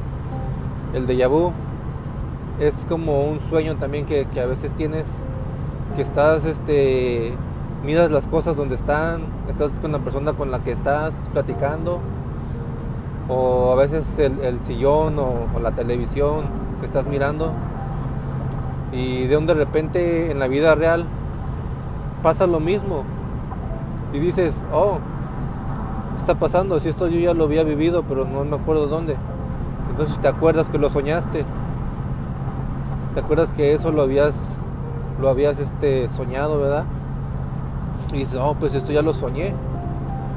el 0.95 1.07
déjà 1.07 1.29
vu 1.29 1.53
es 2.61 2.85
como 2.89 3.25
un 3.25 3.41
sueño 3.49 3.77
también 3.77 4.05
que, 4.07 4.27
a 4.41 4.47
veces 4.47 4.75
tienes, 4.75 5.07
que 5.97 6.03
estás, 6.03 6.45
este, 6.45 7.33
miras 7.85 8.11
las 8.11 8.27
cosas 8.27 8.57
donde 8.57 8.75
están, 8.75 9.23
estás 9.49 9.71
con 9.81 9.93
la 9.93 9.99
persona 9.99 10.33
con 10.33 10.51
la 10.51 10.61
que 10.61 10.71
estás 10.71 11.29
platicando, 11.33 12.01
o 13.29 13.73
a 13.73 13.77
veces 13.77 14.19
el, 14.19 14.63
sillón 14.63 15.19
o, 15.19 15.61
la 15.61 15.73
televisión 15.73 16.45
que 16.81 16.87
estás 16.87 17.07
mirando, 17.07 17.53
y 18.93 19.27
de 19.27 19.37
un 19.37 19.47
de 19.47 19.55
repente 19.55 20.31
en 20.31 20.39
la 20.39 20.49
vida 20.49 20.75
real 20.75 21.07
pasa 22.23 22.47
lo 22.47 22.61
mismo, 22.61 23.05
y 24.13 24.19
dices, 24.19 24.63
oh, 24.73 24.99
¿qué 26.15 26.19
está 26.19 26.35
pasando? 26.35 26.79
Si 26.79 26.89
esto 26.89 27.09
yo 27.09 27.19
ya 27.19 27.35
lo 27.35 27.45
había 27.45 27.65
vivido, 27.65 28.05
pero 28.07 28.25
no 28.25 28.45
me 28.45 28.57
acuerdo 28.57 28.87
dónde. 28.87 29.17
Entonces 29.91 30.19
te 30.21 30.29
acuerdas 30.29 30.69
que 30.69 30.79
lo 30.79 30.91
soñaste. 30.91 31.45
Te 33.15 33.21
acuerdas 33.21 33.53
que 33.53 33.73
eso 33.73 33.91
lo 33.91 34.03
habías 34.03 34.57
lo 35.21 35.31
habías 35.31 35.59
este 35.61 36.09
soñado, 36.09 36.59
¿verdad? 36.59 36.85
Y 38.13 38.19
dices, 38.19 38.39
"Oh, 38.41 38.55
pues 38.59 38.75
esto 38.75 38.93
ya 38.93 39.03
lo 39.03 39.15
soñé." 39.15 39.55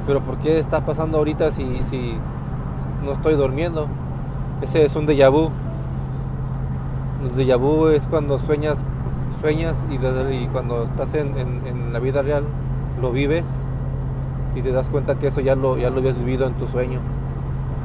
Pero 0.06 0.20
¿por 0.20 0.38
qué 0.38 0.58
está 0.58 0.84
pasando 0.86 1.18
ahorita 1.18 1.50
si 1.50 1.82
si 1.84 2.16
no 3.04 3.12
estoy 3.12 3.34
durmiendo? 3.34 3.88
Ese 4.62 4.84
es 4.84 4.96
un 4.96 5.06
déjà 5.06 5.30
vu. 5.30 5.50
El 7.22 7.36
déjà 7.36 7.58
vu 7.58 7.88
es 7.88 8.06
cuando 8.06 8.38
sueñas 8.38 8.84
sueñas 9.40 9.76
y, 9.90 10.46
cuando 10.48 10.84
estás 10.84 11.14
en, 11.14 11.36
en, 11.36 11.92
la 11.92 11.98
vida 11.98 12.22
real 12.22 12.44
lo 13.00 13.12
vives 13.12 13.46
y 14.54 14.62
te 14.62 14.72
das 14.72 14.88
cuenta 14.88 15.18
que 15.18 15.28
eso 15.28 15.40
ya 15.40 15.54
lo, 15.54 15.76
ya 15.76 15.90
lo 15.90 15.98
habías 15.98 16.18
vivido 16.18 16.46
en 16.46 16.54
tu 16.54 16.66
sueño. 16.66 17.00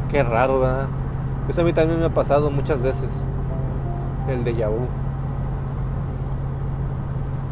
Qué 0.09 0.23
raro, 0.23 0.61
¿verdad? 0.61 0.87
Eso 1.49 1.61
a 1.61 1.63
mí 1.63 1.73
también 1.73 1.99
me 1.99 2.05
ha 2.05 2.13
pasado 2.13 2.49
muchas 2.49 2.81
veces, 2.81 3.09
el 4.29 4.43
de 4.43 4.53
vu. 4.53 4.87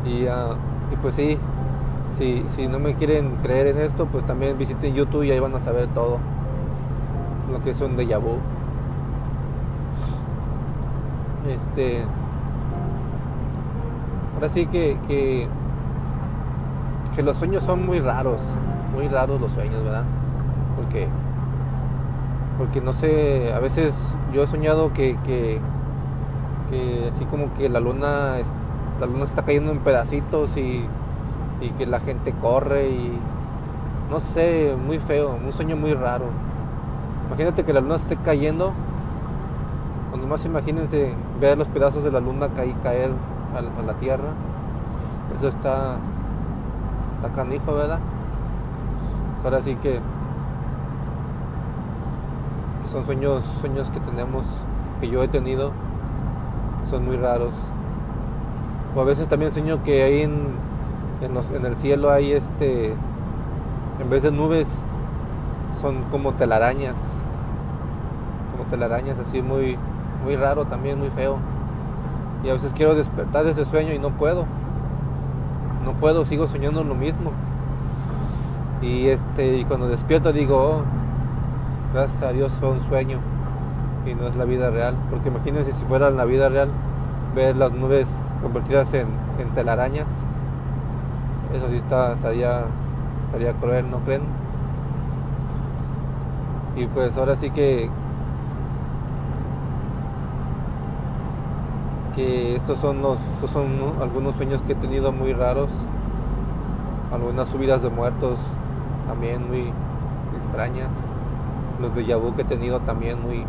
Y, 0.05 0.23
uh, 0.25 0.55
y 0.91 0.95
pues 1.01 1.15
sí, 1.15 1.37
si, 2.19 2.43
si 2.55 2.67
no 2.67 2.79
me 2.79 2.95
quieren 2.95 3.37
creer 3.41 3.67
en 3.67 3.77
esto, 3.77 4.05
pues 4.05 4.25
también 4.25 4.57
visiten 4.57 4.93
YouTube 4.93 5.23
y 5.23 5.31
ahí 5.31 5.39
van 5.39 5.55
a 5.55 5.61
saber 5.61 5.87
todo 5.87 6.19
lo 7.49 7.63
que 7.63 7.71
es 7.71 7.81
un 7.81 7.95
déjà 7.95 8.19
vu. 8.19 8.37
Este. 11.47 12.03
Ahora 14.35 14.49
sí 14.49 14.67
que, 14.67 14.97
que, 15.07 15.47
que 17.15 17.23
los 17.23 17.37
sueños 17.37 17.63
son 17.63 17.85
muy 17.85 17.99
raros, 17.99 18.41
muy 18.93 19.07
raros 19.07 19.39
los 19.39 19.51
sueños, 19.51 19.81
¿verdad? 19.83 20.03
Porque 20.75 21.07
porque 22.57 22.81
no 22.81 22.91
sé, 22.91 23.53
a 23.53 23.59
veces 23.59 24.13
yo 24.33 24.43
he 24.43 24.47
soñado 24.47 24.91
que, 24.91 25.15
que, 25.25 25.61
así 27.09 27.23
como 27.23 27.53
que 27.53 27.69
la 27.69 27.79
luna, 27.79 28.35
la 28.99 29.05
luna 29.05 29.23
está 29.23 29.45
cayendo 29.45 29.71
en 29.71 29.79
pedacitos 29.79 30.57
y, 30.57 30.85
y 31.61 31.69
que 31.71 31.85
la 31.85 31.99
gente 31.99 32.33
corre 32.41 32.89
y 32.89 33.19
no 34.09 34.19
sé, 34.19 34.75
muy 34.83 34.97
feo, 34.97 35.37
un 35.45 35.53
sueño 35.53 35.75
muy 35.75 35.93
raro. 35.93 36.25
Imagínate 37.27 37.63
que 37.63 37.73
la 37.73 37.81
luna 37.81 37.95
esté 37.95 38.17
cayendo, 38.17 38.73
cuando 40.09 40.27
más 40.27 40.45
imagínense 40.45 41.13
ver 41.39 41.57
los 41.57 41.67
pedazos 41.67 42.03
de 42.03 42.11
la 42.11 42.19
luna 42.19 42.49
caer, 42.49 42.73
caer 42.81 43.11
a, 43.55 43.81
la 43.83 43.93
tierra. 43.93 44.29
Eso 45.37 45.47
está, 45.47 45.97
está 47.17 47.35
canijo, 47.35 47.73
¿verdad? 47.73 47.99
Ahora 49.43 49.61
sí 49.61 49.75
que 49.75 49.99
son 52.87 53.05
sueños, 53.05 53.45
sueños 53.61 53.89
que 53.91 53.99
tenemos, 53.99 54.43
que 54.99 55.07
yo 55.07 55.21
he 55.21 55.27
tenido, 55.27 55.71
son 56.89 57.05
muy 57.05 57.15
raros. 57.15 57.53
O 58.95 59.01
a 59.01 59.03
veces 59.03 59.27
también 59.27 59.51
sueño 59.51 59.83
que 59.83 60.01
ahí 60.01 60.23
en, 60.23 60.47
en, 61.21 61.65
el 61.65 61.75
cielo 61.75 62.11
hay 62.11 62.31
este, 62.31 62.93
en 63.99 64.09
vez 64.09 64.23
de 64.23 64.31
nubes, 64.31 64.67
son 65.81 66.03
como 66.11 66.33
telarañas, 66.33 66.95
como 68.51 68.69
telarañas 68.69 69.19
así 69.19 69.41
muy, 69.41 69.77
muy 70.23 70.35
raro 70.35 70.65
también, 70.65 70.99
muy 70.99 71.09
feo. 71.09 71.37
Y 72.43 72.49
a 72.49 72.53
veces 72.53 72.73
quiero 72.73 72.95
despertar 72.95 73.43
de 73.43 73.51
ese 73.51 73.65
sueño 73.65 73.93
y 73.93 73.99
no 73.99 74.11
puedo. 74.11 74.45
No 75.83 75.93
puedo, 75.93 76.25
sigo 76.25 76.47
soñando 76.47 76.83
lo 76.83 76.95
mismo. 76.95 77.31
Y 78.81 79.07
este, 79.07 79.57
y 79.57 79.65
cuando 79.65 79.87
despierto 79.87 80.31
digo, 80.31 80.57
oh, 80.57 80.83
gracias 81.93 82.23
a 82.23 82.31
Dios 82.31 82.53
fue 82.59 82.69
un 82.69 82.81
sueño 82.87 83.19
y 84.05 84.15
no 84.15 84.27
es 84.27 84.35
la 84.35 84.45
vida 84.45 84.69
real. 84.69 84.95
Porque 85.09 85.29
imagínense 85.29 85.73
si 85.73 85.85
fuera 85.85 86.09
la 86.09 86.25
vida 86.25 86.49
real 86.49 86.69
ver 87.35 87.57
las 87.57 87.71
nubes 87.71 88.09
convertidas 88.41 88.93
en, 88.93 89.07
telarañas. 89.53 90.07
Eso 91.53 91.67
sí 91.69 91.77
está, 91.77 92.13
estaría, 92.13 92.65
estaría 93.25 93.53
cruel, 93.53 93.89
¿no 93.89 93.99
creen? 93.99 94.21
Y 96.75 96.85
pues 96.85 97.17
ahora 97.17 97.35
sí 97.35 97.49
que 97.49 97.89
que 102.15 102.55
estos 102.55 102.79
son 102.79 103.01
los 103.01 103.19
estos 103.35 103.51
son 103.51 103.67
algunos 104.01 104.35
sueños 104.35 104.61
que 104.63 104.73
he 104.73 104.75
tenido 104.75 105.11
muy 105.11 105.31
raros 105.31 105.69
algunas 107.13 107.47
subidas 107.49 107.83
de 107.83 107.89
muertos 107.89 108.39
también 109.07 109.47
muy 109.47 109.71
extrañas 110.37 110.89
los 111.79 111.95
de 111.95 112.15
vu 112.15 112.35
que 112.35 112.41
he 112.41 112.45
tenido 112.45 112.79
también 112.81 113.21
muy, 113.21 113.45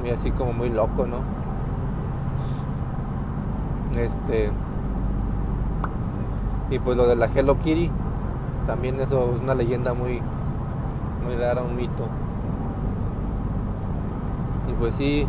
muy 0.00 0.10
así 0.10 0.30
como 0.32 0.52
muy 0.52 0.70
loco, 0.70 1.06
¿no? 1.06 1.18
Este. 3.98 4.50
Y 6.70 6.78
pues 6.78 6.96
lo 6.96 7.06
de 7.06 7.16
la 7.16 7.26
Hello 7.26 7.58
Kitty, 7.58 7.90
también 8.66 9.00
eso 9.00 9.32
es 9.34 9.40
una 9.40 9.54
leyenda 9.54 9.94
muy, 9.94 10.20
muy 11.24 11.36
rara, 11.36 11.62
un 11.62 11.76
mito. 11.76 12.08
Y 14.68 14.72
pues 14.72 14.96
sí, 14.96 15.26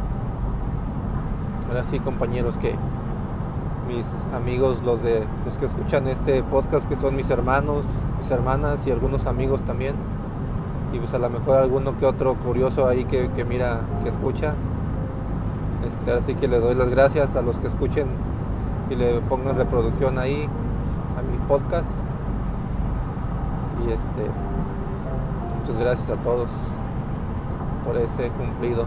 ahora 1.68 1.84
sí 1.84 2.00
compañeros 2.00 2.58
que 2.58 2.76
mis 3.88 4.06
amigos, 4.36 4.82
los 4.84 5.02
de 5.02 5.24
los 5.46 5.58
que 5.58 5.66
escuchan 5.66 6.08
este 6.08 6.44
podcast, 6.44 6.90
que 6.90 6.98
son 6.98 7.16
mis 7.16 7.30
hermanos, 7.30 7.86
mis 8.18 8.30
hermanas 8.32 8.86
y 8.88 8.92
algunos 8.92 9.26
amigos 9.28 9.62
también. 9.62 9.96
Y 10.94 11.00
pues 11.00 11.14
a 11.14 11.20
lo 11.20 11.30
mejor 11.30 11.58
alguno 11.58 11.98
que 11.98 12.06
otro 12.06 12.36
curioso 12.36 12.88
ahí 12.88 13.06
que, 13.06 13.30
mira, 13.46 13.82
que 14.04 14.10
escucha. 14.10 14.54
Este, 15.88 16.12
así 16.12 16.36
que 16.36 16.48
le 16.48 16.60
doy 16.60 16.76
las 16.76 16.90
gracias 16.90 17.36
a 17.36 17.42
los 17.42 17.60
que 17.60 17.68
escuchen 17.68 18.08
y 18.90 18.96
le 18.96 19.20
pongan 19.22 19.58
reproducción 19.58 20.18
ahí 20.18 20.50
a 21.18 21.22
mi 21.22 21.38
podcast. 21.48 21.90
Y 23.86 23.92
este 23.92 24.32
muchas 25.60 25.78
gracias 25.78 26.10
a 26.10 26.22
todos 26.24 26.50
por 27.86 27.98
ese 27.98 28.30
cumplido. 28.30 28.86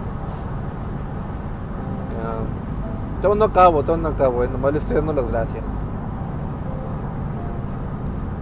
Todo 3.22 3.34
no 3.34 3.44
acabo, 3.44 3.82
todo 3.82 3.98
no 3.98 4.08
acabo, 4.08 4.44
eh, 4.44 4.48
nomás 4.48 4.72
le 4.72 4.78
estoy 4.78 4.96
dando 4.96 5.12
las 5.12 5.28
gracias. 5.28 5.64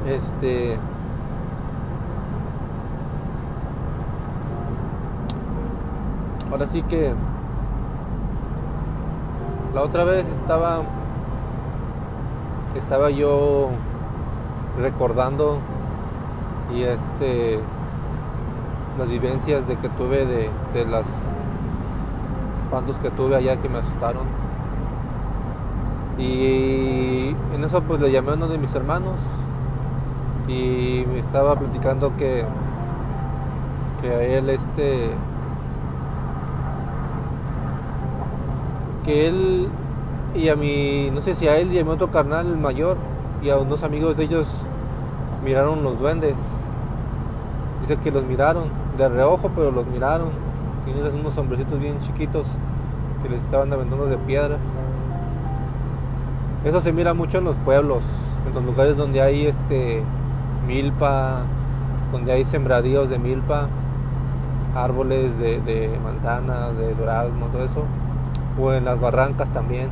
Este. 0.07 0.79
Ahora 6.51 6.67
sí 6.69 6.83
que. 6.83 7.13
La 9.75 9.83
otra 9.83 10.05
vez 10.05 10.29
estaba. 10.29 10.83
Estaba 12.79 13.11
yo 13.11 13.71
recordando 14.81 15.59
y 16.75 16.83
este 16.83 17.59
las 18.99 19.09
vivencias 19.09 19.67
de 19.69 19.77
que 19.77 19.89
tuve 19.91 20.25
de, 20.27 20.51
de 20.75 20.85
las 20.87 21.05
espantos 22.59 22.99
que 22.99 23.11
tuve 23.11 23.37
allá 23.37 23.57
que 23.61 23.69
me 23.69 23.79
asustaron. 23.79 24.27
Y 26.19 27.35
en 27.55 27.65
eso 27.65 27.83
pues 27.83 28.01
le 28.01 28.11
llamé 28.11 28.33
a 28.33 28.35
uno 28.35 28.49
de 28.49 28.59
mis 28.59 28.75
hermanos 28.75 29.17
y 30.49 31.05
me 31.13 31.21
estaba 31.21 31.57
platicando 31.57 32.17
que, 32.17 32.45
que 34.03 34.11
a 34.11 34.23
él 34.23 34.51
este 34.51 35.11
que 39.05 39.29
él 39.29 39.69
y 40.39 40.49
a 40.49 40.57
mi, 40.57 41.11
no 41.13 41.21
sé 41.21 41.35
si 41.35 41.49
a 41.49 41.59
él 41.59 41.73
y 41.73 41.79
a 41.79 41.85
mi 41.85 41.91
otro 41.91 42.11
carnal, 42.11 42.47
el 42.47 42.57
mayor, 42.57 42.97
y 43.43 43.51
a 43.51 43.59
unos 43.59 43.83
amigos 43.83 44.17
de 44.17 44.25
ellos 44.25 44.47
miraron 45.45 45.83
los 45.83 45.99
duendes. 45.99 46.35
Dice 47.81 47.97
que 47.97 48.11
los 48.11 48.25
miraron, 48.25 48.65
de 48.97 49.09
reojo, 49.09 49.51
pero 49.55 49.71
los 49.71 49.87
miraron. 49.87 50.31
Y 50.87 50.99
eran 50.99 51.19
unos 51.19 51.37
hombrecitos 51.37 51.79
bien 51.79 51.99
chiquitos 52.01 52.47
que 53.23 53.29
les 53.29 53.43
estaban 53.43 53.73
aventando 53.73 54.07
de 54.07 54.17
piedras. 54.17 54.61
Eso 56.65 56.81
se 56.81 56.93
mira 56.93 57.15
mucho 57.15 57.39
en 57.39 57.45
los 57.45 57.57
pueblos, 57.57 58.03
en 58.47 58.55
los 58.55 58.65
lugares 58.65 58.97
donde 58.97 59.21
hay 59.21 59.47
este 59.47 60.03
milpa, 60.67 61.41
donde 62.13 62.33
hay 62.33 62.45
sembradíos 62.45 63.09
de 63.11 63.19
milpa, 63.19 63.69
árboles 64.75 65.39
de, 65.39 65.99
manzanas, 66.03 66.77
de 66.77 66.95
durazno, 66.95 67.47
todo 67.47 67.65
eso, 67.65 67.85
o 68.61 68.73
en 68.73 68.85
las 68.85 69.01
barrancas 69.01 69.53
también. 69.53 69.89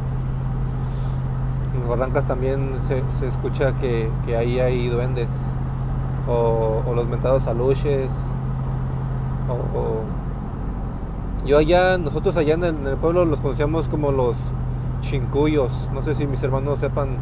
En 1.76 1.88
barrancas 1.88 2.26
también 2.26 2.70
se, 2.88 3.26
escucha 3.26 3.74
que, 3.78 4.10
ahí 4.36 4.58
hay 4.58 4.88
duendes, 4.88 5.28
o, 6.28 6.82
los 6.94 7.06
mentados 7.08 7.46
aluches, 7.46 8.10
o, 9.48 10.00
yo 11.44 11.58
allá, 11.58 11.96
nosotros 11.98 12.36
allá 12.36 12.54
en 12.54 12.64
el 12.64 12.96
pueblo 12.96 13.24
los 13.24 13.40
conocíamos 13.40 13.86
como 13.86 14.10
los 14.10 14.36
chincuyos. 15.00 15.88
No 15.94 16.02
sé 16.02 16.14
si 16.14 16.26
mis 16.26 16.42
hermanos 16.42 16.80
sepan 16.80 17.18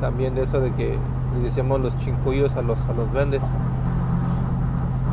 también 0.00 0.34
de 0.34 0.44
eso 0.44 0.60
de 0.60 0.72
que 0.72 0.96
les 1.34 1.42
decíamos 1.42 1.80
los 1.80 1.96
chincuyos 1.98 2.56
a 2.56 2.62
los, 2.62 2.78
a 2.86 2.94
los 2.94 3.12
duendes. 3.12 3.42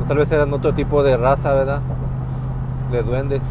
tal 0.08 0.18
vez 0.18 0.32
eran 0.32 0.54
otro 0.54 0.74
tipo 0.74 1.04
de 1.04 1.18
raza, 1.18 1.54
¿verdad? 1.54 1.82
De 2.92 3.04
duendes. 3.04 3.42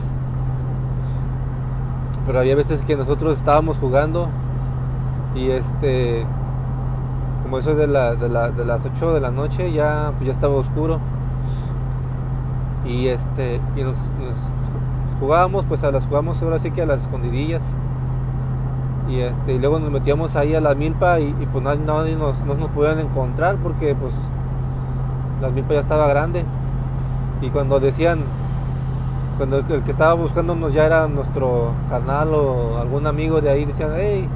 Pero 2.24 2.38
había 2.38 2.56
veces 2.56 2.80
que 2.80 2.96
nosotros 2.96 3.36
estábamos 3.36 3.76
jugando 3.76 4.30
y 5.34 5.50
este 5.50 6.24
como 7.42 7.58
eso 7.58 7.74
de, 7.74 7.86
la, 7.86 8.14
de, 8.14 8.28
la, 8.28 8.50
de 8.50 8.64
las 8.64 8.86
8 8.86 9.14
de 9.14 9.20
la 9.20 9.30
noche 9.30 9.70
ya 9.72 10.12
pues 10.16 10.28
ya 10.28 10.32
estaba 10.32 10.54
oscuro. 10.54 11.00
Y 12.86 13.08
este 13.08 13.60
y 13.76 13.82
nos, 13.82 13.96
jugábamos 15.20 15.64
pues 15.66 15.84
a 15.84 15.90
las 15.90 16.06
jugamos 16.06 16.42
ahora 16.42 16.58
sí 16.58 16.70
que 16.70 16.82
a 16.82 16.86
las 16.86 17.02
escondidillas. 17.02 17.62
Y 19.08 19.20
este 19.20 19.58
luego 19.58 19.78
nos 19.78 19.90
metíamos 19.90 20.36
ahí 20.36 20.54
a 20.54 20.60
la 20.60 20.74
milpa 20.74 21.20
y, 21.20 21.32
pues 21.52 21.62
nadie, 21.62 22.16
nos, 22.16 22.40
no 22.40 22.54
nos 22.54 22.68
podían 22.70 22.98
encontrar 22.98 23.56
porque 23.56 23.94
pues 23.94 24.14
la 25.42 25.50
milpa 25.50 25.74
ya 25.74 25.80
estaba 25.80 26.06
grande. 26.06 26.44
Y 27.42 27.50
cuando 27.50 27.80
decían 27.80 28.20
cuando 29.36 29.58
el, 29.58 29.82
que 29.82 29.90
estaba 29.90 30.14
buscándonos 30.14 30.72
ya 30.72 30.86
era 30.86 31.08
nuestro 31.08 31.72
canal 31.90 32.32
o 32.32 32.78
algún 32.78 33.06
amigo 33.06 33.40
de 33.40 33.50
ahí 33.50 33.64
decían 33.64 33.90
hey 33.96 34.28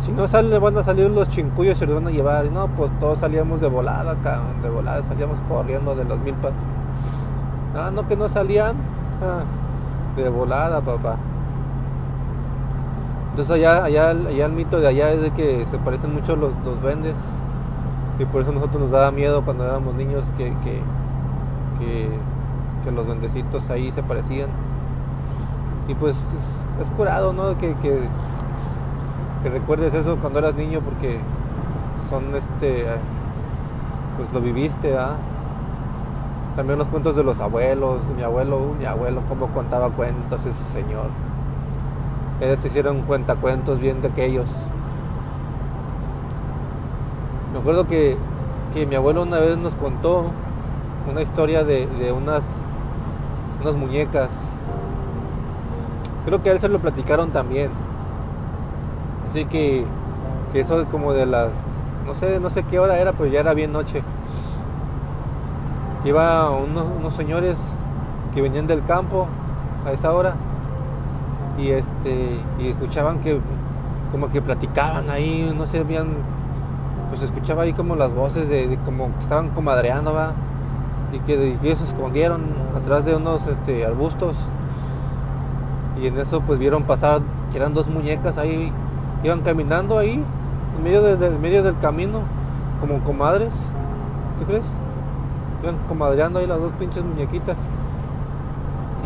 si 0.00 0.12
no 0.12 0.26
sale 0.28 0.58
van 0.58 0.76
a 0.76 0.82
salir 0.82 1.10
los 1.10 1.28
chincuyos 1.28 1.76
y 1.76 1.78
se 1.80 1.86
los 1.86 1.96
van 1.96 2.06
a 2.06 2.10
llevar 2.10 2.46
y 2.46 2.50
no 2.50 2.68
pues 2.68 2.90
todos 2.98 3.18
salíamos 3.18 3.60
de 3.60 3.68
volada 3.68 4.12
acá 4.12 4.42
de 4.62 4.70
volada 4.70 5.02
salíamos 5.02 5.38
corriendo 5.48 5.94
de 5.94 6.04
las 6.04 6.18
milpas 6.18 6.54
ah 7.76 7.90
no 7.92 8.08
que 8.08 8.16
no 8.16 8.28
salían 8.28 8.76
ah, 9.22 9.42
de 10.16 10.28
volada 10.28 10.80
papá 10.80 11.16
entonces 13.30 13.54
allá, 13.54 13.84
allá, 13.84 14.10
allá 14.10 14.46
el 14.46 14.52
mito 14.52 14.80
de 14.80 14.88
allá 14.88 15.12
es 15.12 15.22
de 15.22 15.30
que 15.30 15.64
se 15.70 15.78
parecen 15.78 16.12
mucho 16.12 16.34
los, 16.36 16.52
los 16.64 16.82
duendes. 16.82 17.14
Y 18.18 18.24
por 18.24 18.42
eso 18.42 18.50
a 18.50 18.54
nosotros 18.54 18.82
nos 18.82 18.90
daba 18.90 19.12
miedo 19.12 19.42
cuando 19.44 19.64
éramos 19.64 19.94
niños 19.94 20.24
que, 20.36 20.52
que, 20.62 20.82
que, 22.84 22.90
los 22.90 23.06
duendecitos 23.06 23.70
ahí 23.70 23.92
se 23.92 24.02
parecían. 24.02 24.50
Y 25.88 25.94
pues 25.94 26.16
es, 26.80 26.90
curado, 26.90 27.32
¿no? 27.32 27.56
Que, 27.56 27.74
que, 27.76 28.08
recuerdes 29.48 29.94
eso 29.94 30.16
cuando 30.16 30.40
eras 30.40 30.54
niño 30.54 30.80
porque 30.80 31.18
son 32.08 32.34
este 32.34 32.86
pues 34.16 34.32
lo 34.32 34.40
viviste 34.40 34.98
¿ah? 34.98 35.16
también 36.56 36.78
los 36.78 36.88
cuentos 36.88 37.16
de 37.16 37.24
los 37.24 37.40
abuelos 37.40 38.02
mi 38.14 38.22
abuelo 38.22 38.74
mi 38.78 38.84
abuelo 38.84 39.22
cómo 39.28 39.46
contaba 39.48 39.88
cuentos 39.90 40.44
ese 40.44 40.62
señor 40.64 41.08
ellos 42.40 42.64
hicieron 42.64 43.02
cuentacuentos 43.02 43.78
bien 43.80 44.00
de 44.00 44.08
aquellos. 44.08 44.48
Me 47.52 47.58
acuerdo 47.58 47.86
que, 47.86 48.16
mi 48.88 48.94
abuelo 48.94 49.22
una 49.24 49.38
vez 49.38 49.58
nos 49.58 49.74
contó 49.74 50.30
una 51.10 51.20
historia 51.20 51.64
de, 51.64 51.86
unas, 52.16 52.44
unas 53.60 53.74
muñecas. 53.74 54.42
Creo 56.24 56.42
que 56.42 56.48
a 56.48 56.52
él 56.52 56.60
se 56.60 56.68
lo 56.68 56.78
platicaron 56.78 57.30
también. 57.30 57.70
Así 59.30 59.44
que, 59.44 59.84
que 60.52 60.60
eso 60.60 60.80
es 60.80 60.86
como 60.86 61.12
de 61.12 61.24
las, 61.24 61.52
no 62.04 62.14
sé, 62.14 62.40
no 62.40 62.50
sé 62.50 62.64
qué 62.64 62.80
hora 62.80 62.98
era, 62.98 63.12
pero 63.12 63.26
ya 63.26 63.40
era 63.40 63.54
bien 63.54 63.72
noche. 63.72 64.02
Iba 66.04 66.50
unos, 66.50 67.14
señores 67.14 67.62
que 68.34 68.42
venían 68.42 68.66
del 68.66 68.84
campo 68.84 69.28
a 69.86 69.92
esa 69.92 70.12
hora 70.12 70.34
y 71.58 71.70
este 71.70 72.38
y 72.58 72.68
escuchaban 72.68 73.20
que 73.20 73.40
como 74.12 74.28
que 74.30 74.40
platicaban 74.40 75.10
ahí, 75.10 75.52
no 75.56 75.66
sé, 75.66 75.84
bien 75.84 76.08
pues 77.10 77.22
escuchaba 77.22 77.62
ahí 77.62 77.72
como 77.72 77.96
las 77.96 78.12
voces 78.12 78.48
de, 78.48 78.78
como 78.84 79.12
que 79.14 79.20
estaban 79.20 79.50
comadreando, 79.50 80.14
¿va? 80.14 80.32
Y 81.12 81.18
que, 81.20 81.58
ellos 81.62 81.78
se 81.78 81.84
escondieron 81.84 82.42
atrás 82.76 83.04
de 83.04 83.16
unos 83.16 83.46
este, 83.46 83.84
arbustos. 83.84 84.36
Y 86.00 86.06
en 86.06 86.16
eso 86.18 86.40
pues 86.40 86.58
vieron 86.58 86.84
pasar, 86.84 87.20
que 87.50 87.58
eran 87.58 87.74
dos 87.74 87.88
muñecas 87.88 88.38
ahí, 88.38 88.72
iban 89.22 89.40
caminando 89.42 89.98
ahí, 89.98 90.22
en 90.76 90.82
medio, 90.82 91.06
en 91.06 91.40
medio 91.40 91.62
del 91.62 91.78
camino, 91.78 92.20
como 92.80 93.00
comadres, 93.00 93.52
¿tú 94.38 94.46
crees? 94.46 94.64
Iban 95.62 95.76
comadreando 95.88 96.38
ahí 96.38 96.46
las 96.46 96.60
dos 96.60 96.72
pinches 96.72 97.04
muñequitas. 97.04 97.58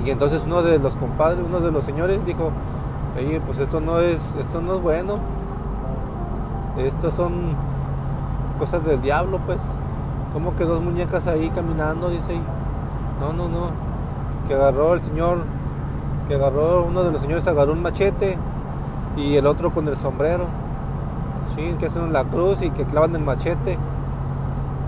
Y 0.05 0.11
entonces 0.11 0.42
uno 0.44 0.62
de 0.62 0.79
los 0.79 0.94
compadres, 0.96 1.40
uno 1.44 1.61
de 1.61 1.72
los 1.72 1.85
señores 1.85 2.24
dijo, 2.27 2.50
oye, 3.16 3.40
pues 3.40 3.59
esto 3.59 3.81
no 3.81 4.00
es, 4.00 4.20
esto 4.38 4.61
no 4.61 4.74
es 4.74 4.83
bueno. 4.83 5.18
Estos 6.77 7.14
son 7.14 7.55
cosas 8.59 8.85
del 8.85 9.00
diablo, 9.00 9.40
pues. 9.46 9.59
Como 10.33 10.57
que 10.57 10.64
dos 10.64 10.83
muñecas 10.83 11.27
ahí 11.27 11.48
caminando, 11.50 12.09
dice. 12.09 12.38
No, 13.20 13.33
no, 13.33 13.48
no. 13.48 13.70
Que 14.48 14.55
agarró 14.55 14.94
el 14.94 15.03
señor, 15.03 15.44
que 16.29 16.35
agarró, 16.35 16.85
uno 16.85 17.05
de 17.05 17.12
los 17.12 17.20
señores 17.20 17.46
agarró 17.46 17.72
un 17.72 17.83
machete 17.83 18.37
y 19.16 19.37
el 19.37 19.46
otro 19.46 19.72
con 19.72 19.88
el 19.88 19.96
sombrero. 19.96 20.46
machín, 21.48 21.79
que 21.79 21.87
hacen 21.87 22.12
la 22.12 22.24
cruz 22.24 22.62
y 22.62 22.70
que 22.70 22.85
clavan 22.85 23.14
el 23.14 23.22
machete 23.22 23.79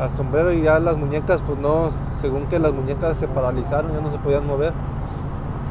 al 0.01 0.11
sombrero 0.11 0.53
y 0.53 0.63
ya 0.63 0.79
las 0.79 0.97
muñecas, 0.97 1.41
pues 1.47 1.59
no, 1.59 1.91
según 2.21 2.47
que 2.47 2.59
las 2.59 2.73
muñecas 2.73 3.17
se 3.17 3.29
paralizaron, 3.29 3.93
ya 3.93 4.01
no 4.01 4.11
se 4.11 4.19
podían 4.19 4.47
mover. 4.47 4.73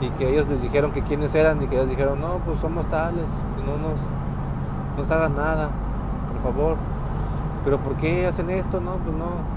Y 0.01 0.09
que 0.11 0.29
ellos 0.29 0.47
les 0.47 0.61
dijeron 0.61 0.91
que 0.91 1.01
quiénes 1.03 1.33
eran 1.35 1.61
y 1.63 1.67
que 1.67 1.75
ellos 1.75 1.89
dijeron, 1.89 2.19
no, 2.19 2.39
pues 2.45 2.59
somos 2.59 2.85
tales, 2.87 3.25
que 3.55 3.63
no 3.63 3.77
nos, 3.77 3.99
no 4.91 4.97
nos 4.97 5.11
hagan 5.11 5.35
nada, 5.35 5.69
por 6.31 6.51
favor. 6.51 6.77
Pero 7.63 7.77
¿por 7.79 7.95
qué 7.95 8.27
hacen 8.27 8.49
esto? 8.49 8.81
No, 8.81 8.97
pues 8.97 9.15
no. 9.15 9.55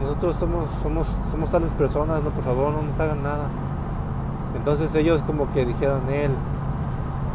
Nosotros 0.00 0.36
somos, 0.36 0.66
somos, 0.82 1.06
somos 1.30 1.50
tales 1.50 1.70
personas, 1.70 2.22
no, 2.22 2.30
por 2.30 2.44
favor, 2.44 2.72
no 2.72 2.82
nos 2.82 2.98
hagan 3.00 3.22
nada. 3.22 3.46
Entonces 4.56 4.94
ellos 4.94 5.22
como 5.26 5.52
que 5.52 5.64
dijeron, 5.64 6.02
él, 6.10 6.30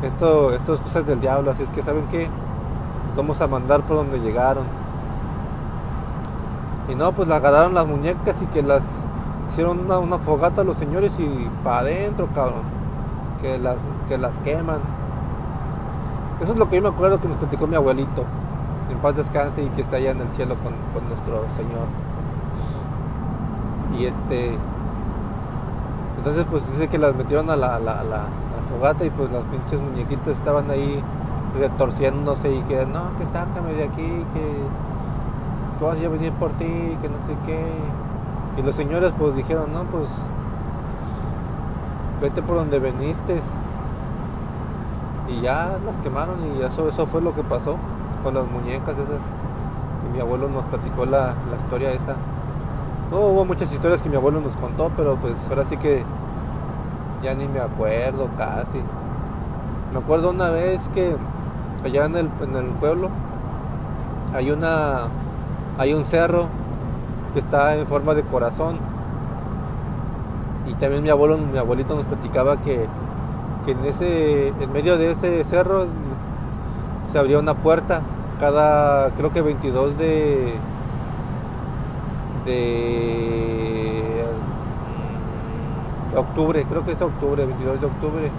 esto, 0.03 0.53
esto 0.53 0.73
es 0.73 0.81
cosas 0.81 1.05
del 1.05 1.19
diablo, 1.19 1.51
así 1.51 1.63
es 1.63 1.71
que 1.71 1.83
¿saben 1.83 2.07
qué? 2.07 2.29
Nos 3.09 3.17
vamos 3.17 3.41
a 3.41 3.47
mandar 3.47 3.81
por 3.81 3.97
donde 3.97 4.19
llegaron. 4.19 4.63
Y 6.89 6.95
no, 6.95 7.11
pues 7.11 7.27
la 7.27 7.35
agarraron 7.35 7.73
las 7.73 7.85
muñecas 7.85 8.41
y 8.41 8.45
que 8.47 8.61
las 8.61 8.83
hicieron 9.49 9.79
una, 9.79 9.99
una 9.99 10.17
fogata 10.17 10.61
a 10.61 10.63
los 10.63 10.77
señores 10.77 11.13
y 11.19 11.49
para 11.63 11.79
adentro, 11.79 12.27
cabrón. 12.33 12.63
Que 13.41 13.57
las, 13.57 13.77
que 14.07 14.17
las 14.17 14.39
queman. 14.39 14.79
Eso 16.41 16.53
es 16.53 16.59
lo 16.59 16.69
que 16.69 16.77
yo 16.77 16.81
me 16.81 16.89
acuerdo 16.89 17.19
que 17.19 17.27
nos 17.27 17.37
platicó 17.37 17.67
mi 17.67 17.75
abuelito. 17.75 18.23
En 18.89 18.97
paz 18.99 19.17
descanse 19.17 19.63
y 19.63 19.69
que 19.69 19.81
está 19.81 19.97
allá 19.97 20.11
en 20.11 20.21
el 20.21 20.29
cielo 20.29 20.55
con, 20.55 20.73
con 20.93 21.07
nuestro 21.07 21.45
Señor. 21.55 21.87
Y 23.97 24.05
este. 24.05 24.57
Entonces, 26.17 26.45
pues 26.49 26.65
dice 26.71 26.87
que 26.87 26.97
las 26.97 27.15
metieron 27.15 27.49
a 27.49 27.55
la 27.55 27.79
fogata 28.69 29.05
y 29.05 29.09
pues 29.09 29.31
las 29.31 29.43
pinches 29.45 29.79
muñequitas 29.81 30.37
estaban 30.37 30.69
ahí 30.69 31.03
retorciéndose 31.57 32.53
y 32.53 32.61
que 32.63 32.85
no, 32.85 33.15
que 33.17 33.25
sácame 33.25 33.73
de 33.73 33.85
aquí, 33.85 34.25
que 34.33 35.85
vas 35.85 35.97
a 35.97 36.09
venir 36.09 36.31
por 36.33 36.51
ti, 36.51 36.97
que 37.01 37.09
no 37.09 37.17
sé 37.25 37.35
qué. 37.45 37.65
Y 38.57 38.61
los 38.61 38.75
señores 38.75 39.13
pues 39.17 39.35
dijeron, 39.35 39.73
no, 39.73 39.83
pues 39.83 40.07
vete 42.21 42.41
por 42.41 42.57
donde 42.57 42.79
veniste. 42.79 43.41
Y 45.29 45.41
ya 45.41 45.77
las 45.85 45.97
quemaron 45.97 46.37
y 46.43 46.61
eso, 46.63 46.89
eso 46.89 47.05
fue 47.05 47.21
lo 47.21 47.35
que 47.35 47.43
pasó 47.43 47.77
con 48.23 48.33
las 48.33 48.49
muñecas 48.49 48.97
esas. 48.97 49.21
Y 50.07 50.15
mi 50.15 50.19
abuelo 50.19 50.49
nos 50.49 50.63
platicó 50.65 51.05
la, 51.05 51.33
la 51.49 51.57
historia 51.57 51.91
esa. 51.91 52.15
No 53.11 53.19
hubo 53.19 53.45
muchas 53.45 53.71
historias 53.71 54.01
que 54.01 54.09
mi 54.09 54.15
abuelo 54.15 54.41
nos 54.41 54.55
contó, 54.55 54.91
pero 54.95 55.15
pues 55.15 55.47
ahora 55.49 55.65
sí 55.65 55.77
que 55.77 56.03
ya 57.23 57.33
ni 57.33 57.47
me 57.47 57.59
acuerdo 57.59 58.29
casi. 58.37 58.81
Me 59.93 59.99
acuerdo 59.99 60.29
una 60.29 60.49
vez 60.49 60.89
que 60.89 61.15
allá 61.83 62.05
en 62.05 62.15
el, 62.15 62.29
en 62.41 62.55
el 62.55 62.65
pueblo 62.65 63.09
hay 64.33 64.51
una 64.51 65.07
hay 65.77 65.93
un 65.93 66.03
cerro 66.03 66.47
que 67.33 67.39
está 67.39 67.75
en 67.75 67.87
forma 67.87 68.13
de 68.13 68.23
corazón 68.23 68.77
y 70.67 70.73
también 70.75 71.03
mi 71.03 71.09
abuelo 71.09 71.37
mi 71.37 71.57
abuelito 71.57 71.95
nos 71.95 72.05
platicaba 72.05 72.57
que, 72.57 72.85
que 73.65 73.71
en 73.71 73.85
ese 73.85 74.49
en 74.49 74.71
medio 74.71 74.97
de 74.97 75.11
ese 75.11 75.43
cerro 75.43 75.87
se 77.11 77.17
abría 77.17 77.39
una 77.39 77.55
puerta 77.55 78.01
cada 78.39 79.09
creo 79.11 79.31
que 79.31 79.41
22 79.41 79.97
de 79.97 80.53
de 82.45 83.58
octubre, 86.15 86.63
creo 86.63 86.83
que 86.83 86.91
es 86.91 87.01
octubre, 87.01 87.45
22 87.45 87.81
de 87.81 87.87
octubre. 87.87 88.31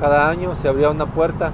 Cada 0.00 0.28
año 0.28 0.54
se 0.54 0.68
abría 0.68 0.90
una 0.90 1.06
puerta. 1.06 1.50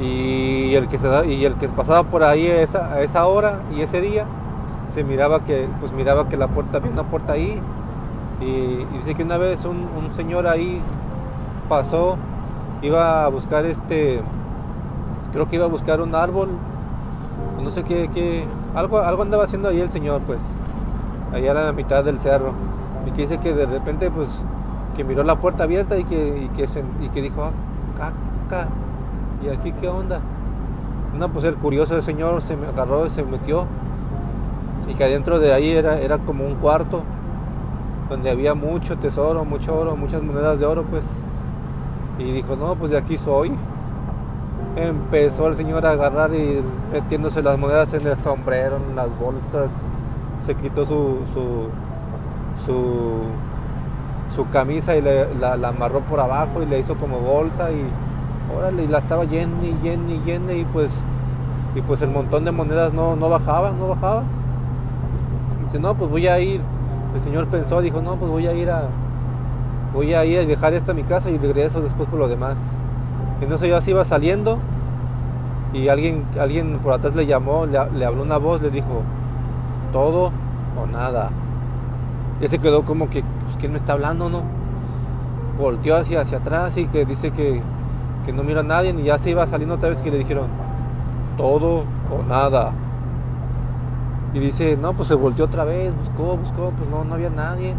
Y 0.00 0.74
el 0.74 0.88
que 0.88 0.98
y 1.28 1.44
el 1.44 1.54
que 1.54 1.68
pasaba 1.68 2.02
por 2.04 2.22
ahí 2.22 2.48
a 2.48 2.60
esa, 2.60 2.92
a 2.92 3.00
esa 3.00 3.26
hora 3.26 3.60
y 3.74 3.80
ese 3.80 4.02
día 4.02 4.26
se 4.92 5.04
miraba 5.04 5.44
que 5.44 5.68
pues 5.80 5.92
miraba 5.92 6.28
que 6.28 6.36
la 6.36 6.48
puerta 6.48 6.78
había 6.78 6.90
una 6.90 7.04
puerta 7.04 7.32
ahí. 7.32 7.60
Y, 8.40 8.84
dice 8.98 9.14
que 9.14 9.22
una 9.22 9.38
vez 9.38 9.64
un, 9.64 9.88
un, 9.96 10.14
señor 10.14 10.46
ahí 10.46 10.82
pasó 11.70 12.18
iba 12.82 13.24
a 13.24 13.28
buscar 13.28 13.64
este 13.64 14.20
creo 15.32 15.48
que 15.48 15.56
iba 15.56 15.64
a 15.64 15.68
buscar 15.68 16.00
un 16.00 16.14
árbol. 16.14 16.50
No 17.62 17.70
sé 17.70 17.82
qué, 17.82 18.10
qué 18.12 18.44
algo 18.74 18.98
algo 18.98 19.22
andaba 19.22 19.44
haciendo 19.44 19.68
ahí 19.68 19.80
el 19.80 19.90
señor 19.90 20.20
pues 20.26 20.38
allá 21.32 21.50
a 21.50 21.54
la 21.54 21.72
mitad 21.72 22.04
del 22.04 22.18
cerro 22.20 22.52
y 23.06 23.10
que 23.12 23.22
dice 23.22 23.38
que 23.38 23.52
de 23.52 23.66
repente 23.66 24.10
pues 24.10 24.28
que 24.96 25.04
miró 25.04 25.22
la 25.24 25.36
puerta 25.36 25.64
abierta 25.64 25.98
y 25.98 26.04
que 26.04 26.38
y 26.44 26.48
que, 26.56 26.68
y 27.02 27.08
que 27.08 27.22
dijo 27.22 27.42
ah, 27.42 27.52
caca 27.96 28.68
¿y 29.44 29.48
aquí 29.48 29.72
qué 29.72 29.88
onda? 29.88 30.20
No, 31.18 31.30
pues 31.30 31.44
el 31.44 31.54
curioso 31.54 31.96
el 31.96 32.02
señor 32.02 32.42
se 32.42 32.56
me 32.56 32.66
agarró 32.66 33.06
y 33.06 33.10
se 33.10 33.24
metió. 33.24 33.66
Y 34.88 34.94
que 34.94 35.04
adentro 35.04 35.38
de 35.38 35.52
ahí 35.52 35.70
era, 35.70 35.98
era 35.98 36.18
como 36.18 36.44
un 36.44 36.56
cuarto 36.56 37.02
donde 38.08 38.30
había 38.30 38.54
mucho 38.54 38.96
tesoro, 38.98 39.44
mucho 39.44 39.76
oro, 39.76 39.96
muchas 39.96 40.22
monedas 40.22 40.58
de 40.58 40.66
oro, 40.66 40.84
pues. 40.84 41.04
Y 42.18 42.32
dijo, 42.32 42.56
no, 42.56 42.74
pues 42.76 42.90
de 42.90 42.98
aquí 42.98 43.18
soy. 43.18 43.52
Empezó 44.76 45.48
el 45.48 45.56
señor 45.56 45.86
a 45.86 45.92
agarrar 45.92 46.34
y 46.34 46.62
metiéndose 46.92 47.42
las 47.42 47.58
monedas 47.58 47.92
en 47.94 48.06
el 48.06 48.16
sombrero, 48.16 48.76
en 48.76 48.94
las 48.94 49.08
bolsas. 49.18 49.70
Se 50.46 50.54
quitó 50.54 50.86
su, 50.86 51.18
su, 51.34 51.66
su, 52.64 53.22
su 54.32 54.48
camisa 54.50 54.94
y 54.94 55.02
le, 55.02 55.34
la, 55.34 55.54
amarró 55.54 56.02
por 56.02 56.20
abajo 56.20 56.62
y 56.62 56.66
le 56.66 56.78
hizo 56.78 56.94
como 56.94 57.18
bolsa 57.18 57.72
y 57.72 57.84
órale, 58.56 58.84
y 58.84 58.86
la 58.86 58.98
estaba 58.98 59.24
llena 59.24 59.64
y 59.64 59.76
llena 59.82 60.12
y 60.12 60.20
llena 60.24 60.52
y 60.52 60.64
pues, 60.66 60.92
y 61.74 61.80
pues 61.80 62.00
el 62.02 62.10
montón 62.10 62.44
de 62.44 62.52
monedas 62.52 62.92
no, 62.92 63.16
no 63.16 63.28
bajaba, 63.28 63.72
no 63.72 63.88
bajaba. 63.88 64.22
dice, 65.64 65.80
no, 65.80 65.96
pues 65.96 66.08
voy 66.08 66.28
a 66.28 66.38
ir. 66.38 66.60
El 67.16 67.22
señor 67.22 67.48
pensó, 67.48 67.80
dijo, 67.80 68.00
no, 68.00 68.14
pues 68.14 68.30
voy 68.30 68.46
a 68.46 68.52
ir 68.52 68.70
a, 68.70 68.84
voy 69.92 70.14
a 70.14 70.24
ir 70.24 70.38
a 70.38 70.44
dejar 70.44 70.74
esta 70.74 70.94
mi 70.94 71.02
casa 71.02 71.28
y 71.28 71.38
regreso 71.38 71.80
después 71.80 72.08
por 72.08 72.20
lo 72.20 72.28
demás. 72.28 72.54
Entonces 73.40 73.68
yo 73.68 73.76
así 73.76 73.90
iba 73.90 74.04
saliendo 74.04 74.58
y 75.72 75.88
alguien, 75.88 76.24
alguien 76.38 76.78
por 76.78 76.92
atrás 76.92 77.16
le 77.16 77.26
llamó, 77.26 77.66
le, 77.66 77.78
le 77.98 78.04
habló 78.04 78.22
una 78.22 78.36
voz, 78.36 78.62
le 78.62 78.70
dijo, 78.70 79.02
todo 79.96 80.30
o 80.78 80.86
nada. 80.86 81.30
Y 82.42 82.48
se 82.48 82.58
quedó 82.58 82.82
como 82.82 83.08
que, 83.08 83.22
pues, 83.22 83.56
¿quién 83.58 83.72
me 83.72 83.78
está 83.78 83.94
hablando, 83.94 84.28
no? 84.28 84.42
Volteó 85.58 85.96
hacia, 85.96 86.20
hacia 86.20 86.36
atrás 86.36 86.76
y 86.76 86.86
que 86.86 87.06
dice 87.06 87.30
que 87.30 87.62
que 88.26 88.32
no 88.32 88.42
mira 88.42 88.60
a 88.60 88.64
nadie 88.64 88.90
y 88.90 89.04
ya 89.04 89.18
se 89.18 89.30
iba 89.30 89.46
saliendo 89.46 89.76
otra 89.76 89.88
vez 89.88 90.00
que 90.00 90.10
le 90.10 90.18
dijeron 90.18 90.48
todo 91.38 91.84
o 92.10 92.22
nada. 92.28 92.72
Y 94.34 94.40
dice, 94.40 94.76
no, 94.76 94.92
pues 94.92 95.08
se 95.08 95.14
volteó 95.14 95.44
otra 95.44 95.64
vez, 95.64 95.96
buscó, 95.96 96.36
buscó, 96.36 96.72
pues 96.76 96.90
no, 96.90 97.04
no 97.04 97.14
había 97.14 97.30
nadie. 97.30 97.74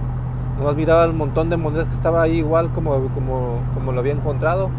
Nomás 0.57 0.75
miraba 0.75 1.03
el 1.03 1.13
montón 1.13 1.49
de 1.49 1.57
monedas 1.57 1.87
que 1.89 1.93
estaba 1.93 2.21
ahí 2.21 2.37
igual 2.37 2.71
como, 2.71 2.93
como, 3.09 3.59
como 3.73 3.91
lo 3.91 3.99
había 3.99 4.13
encontrado. 4.13 4.69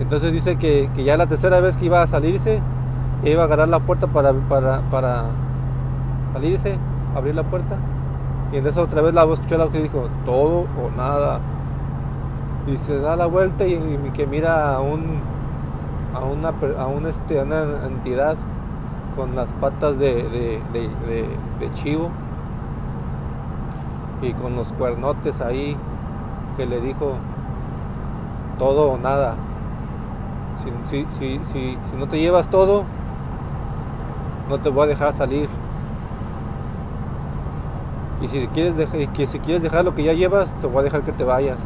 Entonces 0.00 0.32
dice 0.32 0.56
que, 0.56 0.90
que, 0.96 1.04
ya 1.04 1.16
la 1.16 1.26
tercera 1.26 1.60
vez 1.60 1.76
que 1.76 1.84
iba 1.84 2.02
a 2.02 2.06
salirse, 2.06 2.60
iba 3.24 3.42
a 3.42 3.44
agarrar 3.46 3.68
la 3.68 3.80
puerta 3.80 4.06
para, 4.06 4.32
para, 4.32 4.80
para 4.90 5.24
salirse, 6.32 6.76
abrir 7.14 7.34
la 7.34 7.42
puerta. 7.42 7.76
Y 8.52 8.58
entonces 8.58 8.82
otra 8.82 9.02
vez 9.02 9.14
la 9.14 9.24
escuchó 9.24 9.58
la 9.58 9.64
voz 9.64 9.72
que 9.72 9.82
dijo, 9.82 10.08
todo 10.24 10.60
o 10.60 10.90
nada 10.96 11.40
y 12.66 12.78
se 12.78 12.98
da 12.98 13.16
la 13.16 13.26
vuelta 13.26 13.66
y, 13.66 13.78
que 14.14 14.26
mira 14.26 14.74
a 14.74 14.80
un 14.80 15.20
a 16.14 16.20
una 16.20 16.52
a 16.78 16.86
un 16.86 17.06
este 17.06 17.40
una 17.40 17.86
entidad 17.86 18.36
con 19.14 19.36
las 19.36 19.52
patas 19.54 19.98
de, 19.98 20.14
de, 20.14 20.60
de, 20.72 21.28
de, 21.60 21.72
chivo 21.72 22.10
y 24.20 24.32
con 24.32 24.56
los 24.56 24.72
cuernotes 24.74 25.40
ahí 25.40 25.76
que 26.56 26.66
le 26.66 26.80
dijo 26.80 27.14
todo 28.58 28.92
o 28.92 28.98
nada 28.98 29.36
si, 30.84 31.06
si, 31.18 31.40
si, 31.52 31.78
si 31.90 31.96
no 31.98 32.08
te 32.08 32.18
llevas 32.18 32.48
todo 32.48 32.84
no 34.48 34.58
te 34.58 34.68
voy 34.68 34.84
a 34.84 34.86
dejar 34.86 35.12
salir 35.12 35.48
y 38.22 38.28
si 38.28 38.46
quieres 38.48 38.76
dejar, 38.76 39.12
que 39.12 39.26
si 39.26 39.38
quieres 39.38 39.62
dejar 39.62 39.84
lo 39.84 39.94
que 39.94 40.02
ya 40.02 40.12
llevas 40.12 40.54
te 40.60 40.66
voy 40.66 40.80
a 40.80 40.82
dejar 40.84 41.02
que 41.02 41.12
te 41.12 41.24
vayas 41.24 41.58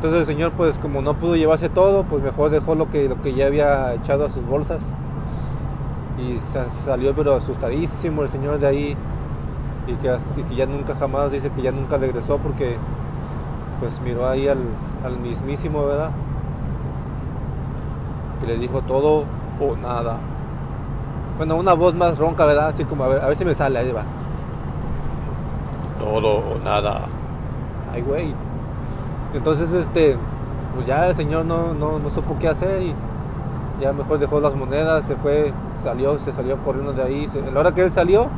entonces 0.00 0.20
el 0.20 0.26
señor 0.26 0.52
pues 0.52 0.78
como 0.78 1.02
no 1.02 1.12
pudo 1.12 1.36
llevarse 1.36 1.68
todo, 1.68 2.04
pues 2.04 2.22
mejor 2.22 2.48
dejó 2.48 2.74
lo 2.74 2.88
que, 2.88 3.06
lo 3.06 3.20
que 3.20 3.34
ya 3.34 3.48
había 3.48 3.92
echado 3.92 4.24
a 4.24 4.30
sus 4.30 4.46
bolsas. 4.46 4.82
Y 6.16 6.38
salió 6.86 7.14
pero 7.14 7.34
asustadísimo 7.34 8.22
el 8.22 8.30
señor 8.30 8.58
de 8.58 8.66
ahí. 8.66 8.96
Y 9.86 9.92
que, 9.96 10.16
y 10.38 10.42
que 10.44 10.54
ya 10.56 10.64
nunca 10.64 10.94
jamás 10.94 11.30
dice 11.30 11.50
que 11.50 11.60
ya 11.60 11.70
nunca 11.70 11.98
regresó 11.98 12.38
porque 12.38 12.78
pues 13.78 14.00
miró 14.00 14.26
ahí 14.26 14.48
al, 14.48 14.60
al 15.04 15.18
mismísimo, 15.18 15.84
¿verdad? 15.84 16.12
Que 18.40 18.46
le 18.46 18.56
dijo 18.56 18.80
todo 18.80 19.26
o 19.60 19.76
nada. 19.76 20.18
Bueno, 21.36 21.56
una 21.56 21.74
voz 21.74 21.94
más 21.94 22.18
ronca, 22.18 22.44
¿verdad? 22.44 22.68
Así 22.68 22.84
como 22.84 23.04
a 23.04 23.08
ver, 23.08 23.22
a 23.22 23.28
ver 23.28 23.36
si 23.36 23.44
me 23.44 23.54
sale, 23.54 23.78
ahí 23.78 23.92
va. 23.92 24.04
Todo 25.98 26.38
o 26.38 26.58
nada. 26.58 27.02
Ay, 27.92 28.02
güey. 28.02 28.34
Entonces, 29.34 29.72
este, 29.72 30.16
pues 30.74 30.86
ya 30.86 31.08
el 31.08 31.14
señor 31.14 31.44
no, 31.44 31.74
no, 31.74 31.98
no 31.98 32.10
supo 32.10 32.36
qué 32.38 32.48
hacer 32.48 32.82
y 32.82 32.94
ya 33.80 33.92
mejor 33.92 34.18
dejó 34.18 34.40
las 34.40 34.54
monedas, 34.54 35.06
se 35.06 35.16
fue, 35.16 35.52
salió, 35.82 36.18
se 36.18 36.32
salió 36.32 36.58
corriendo 36.58 36.92
de 36.92 37.02
ahí. 37.02 37.28
a 37.46 37.50
la 37.50 37.60
hora 37.60 37.74
que 37.74 37.82
él 37.82 37.90
salió, 37.90 38.28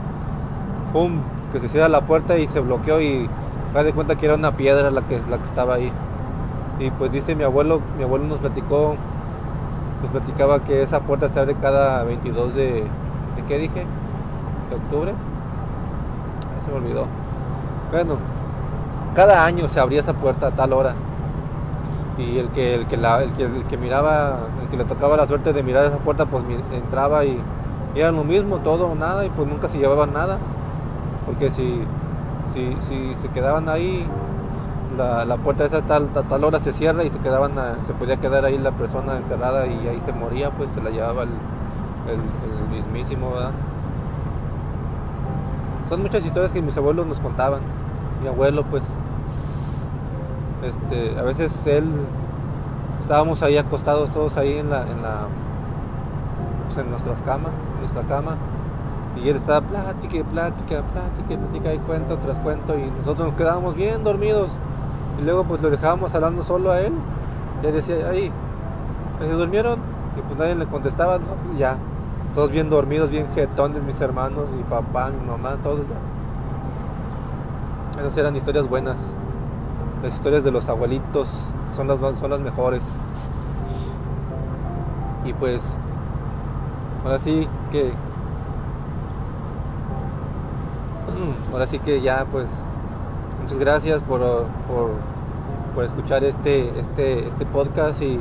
¡pum! 0.93 1.21
que 1.53 1.61
se 1.61 1.69
cierra 1.69 1.89
la 1.89 2.03
puerta 2.03 2.39
y 2.39 2.49
se 2.49 2.61
bloqueó 2.61 3.01
y 3.01 3.29
me 3.75 3.85
de 3.85 3.93
cuenta 3.93 4.17
que 4.17 4.27
era 4.27 4.35
una 4.35 4.53
piedra 4.53 4.91
la 4.91 5.03
que, 5.03 5.21
la 5.31 5.39
que 5.39 5.45
estaba 5.45 5.75
ahí. 5.75 5.93
Y 6.79 6.91
pues 6.91 7.13
dice 7.13 7.35
mi 7.35 7.45
abuelo, 7.45 7.81
mi 7.97 8.05
abuelo 8.05 8.27
nos 8.27 8.41
platicó, 8.41 8.97
nos 10.03 10.11
platicaba 10.11 10.65
que 10.65 10.83
esa 10.83 11.01
puerta 11.01 11.29
se 11.29 11.41
abre 11.41 11.55
cada 11.55 12.03
22 12.05 12.55
de, 12.55 12.65
¿de 13.37 13.45
qué 13.49 13.59
dije? 13.59 13.87
¿De 14.71 14.77
octubre? 14.77 15.15
se 16.65 16.71
me 16.71 16.77
olvidó. 16.77 17.07
Bueno, 17.91 18.17
cada 19.15 19.45
año 19.45 19.69
se 19.69 19.81
abría 19.81 20.01
esa 20.01 20.15
puerta 20.15 20.49
a 20.49 20.51
tal 20.51 20.73
hora. 20.73 20.95
Y 22.19 22.39
el 22.39 22.49
que, 22.49 22.75
el 22.75 22.87
que, 22.87 22.97
la, 22.97 23.23
el 23.23 23.33
que, 23.33 23.45
el 23.45 23.65
que 23.65 23.77
miraba, 23.77 24.39
el 24.63 24.69
que 24.69 24.77
le 24.77 24.85
tocaba 24.85 25.17
la 25.17 25.27
suerte 25.27 25.53
de 25.53 25.63
mirar 25.63 25.85
esa 25.85 25.99
puerta, 25.99 26.27
pues 26.27 26.45
entraba 26.73 27.25
y, 27.25 27.41
y 27.95 28.01
era 28.01 28.13
lo 28.13 28.25
mismo, 28.25 28.59
todo 28.59 28.89
o 28.89 28.95
nada, 28.95 29.25
y 29.25 29.31
pues 29.31 29.49
nunca 29.49 29.69
se 29.69 29.79
llevaban 29.79 30.13
nada. 30.13 30.39
Porque 31.27 31.51
si, 31.51 31.83
si, 32.55 32.77
si 32.89 33.15
se 33.21 33.29
quedaban 33.29 33.69
ahí, 33.69 34.07
la, 34.97 35.25
la 35.25 35.37
puerta 35.37 35.65
esa 35.65 35.83
tal, 35.83 36.11
a 36.15 36.23
tal 36.23 36.45
hora 36.45 36.61
se 36.61 36.73
cierra 36.73 37.05
y 37.05 37.11
se 37.11 37.19
quedaban 37.19 37.53
se 37.87 37.93
podía 37.95 38.17
quedar 38.17 38.45
ahí 38.45 38.59
la 38.59 38.73
persona 38.73 39.17
encerrada 39.17 39.67
y 39.67 39.89
ahí 39.89 40.01
se 40.05 40.13
moría, 40.13 40.51
pues 40.51 40.71
se 40.73 40.83
la 40.83 40.91
llevaba 40.91 41.23
el, 41.23 41.31
el, 42.09 42.69
mismísimo, 42.71 43.31
¿verdad? 43.33 43.51
Son 45.89 46.03
muchas 46.03 46.25
historias 46.25 46.53
que 46.53 46.63
mis 46.63 46.77
abuelos 46.77 47.07
nos 47.07 47.21
contaban. 47.21 47.61
Mi 48.23 48.29
abuelo, 48.29 48.65
pues, 48.65 48.83
este, 50.63 51.19
a 51.19 51.23
veces 51.23 51.67
él, 51.67 51.91
estábamos 53.01 53.43
ahí 53.43 53.59
acostados 53.59 54.11
todos 54.11 54.37
ahí 54.37 54.55
en 54.55 54.71
la, 54.71 54.83
en 54.83 55.03
la, 55.03 55.27
pues 56.67 56.85
en 56.85 56.91
nuestras 56.91 57.21
camas, 57.23 57.53
en 57.75 57.81
nuestra 57.81 58.03
cama 58.03 58.37
y 59.17 59.29
él 59.29 59.37
estaba 59.37 59.61
plática 59.61 60.25
plática, 60.25 60.83
plática 60.83 61.39
plática 61.39 61.75
y 61.75 61.79
cuento 61.79 62.17
tras 62.19 62.39
cuento 62.39 62.79
y 62.79 62.91
nosotros 62.99 63.29
nos 63.29 63.37
quedábamos 63.37 63.75
bien 63.75 64.03
dormidos. 64.05 64.51
Y 65.19 65.25
luego 65.25 65.45
pues 65.45 65.63
lo 65.63 65.71
dejábamos 65.71 66.15
hablando 66.15 66.43
solo 66.43 66.71
a 66.71 66.81
él. 66.81 66.93
Y 67.63 67.67
él 67.67 67.75
decía, 67.75 68.09
ahí, 68.09 68.31
¿se 69.21 69.33
durmieron? 69.33 69.79
Y 70.17 70.23
pues 70.23 70.39
nadie 70.39 70.55
le 70.55 70.67
contestaba, 70.67 71.19
no, 71.19 71.35
pues 71.47 71.59
ya. 71.59 71.77
Todos 72.35 72.51
bien 72.51 72.71
dormidos, 72.71 73.11
bien 73.11 73.27
jetones, 73.35 73.83
mis 73.83 74.01
hermanos, 74.01 74.49
mi 74.51 74.63
papá, 74.63 75.11
mi 75.11 75.27
mamá, 75.27 75.57
todos 75.63 75.81
ya. 75.81 75.97
Esas 78.01 78.17
eran 78.17 78.35
historias 78.37 78.67
buenas. 78.69 78.97
Las 80.03 80.15
historias 80.15 80.43
de 80.43 80.51
los 80.51 80.69
abuelitos 80.69 81.29
son 81.77 81.89
las, 81.89 81.99
son 82.19 82.31
las 82.31 82.41
mejores. 82.41 82.81
Y 85.25 85.33
pues, 85.35 85.61
ahora 87.05 87.19
sí 87.19 87.47
que 87.71 87.93
ahora 91.53 91.67
sí 91.67 91.79
que 91.79 92.01
ya 92.01 92.25
pues 92.31 92.47
muchas 93.43 93.59
gracias 93.59 94.03
por, 94.03 94.21
por, 95.75 95.85
escuchar 95.85 96.23
este, 96.23 96.69
este, 96.79 97.29
este 97.29 97.47
podcast 97.47 98.01
y 98.03 98.21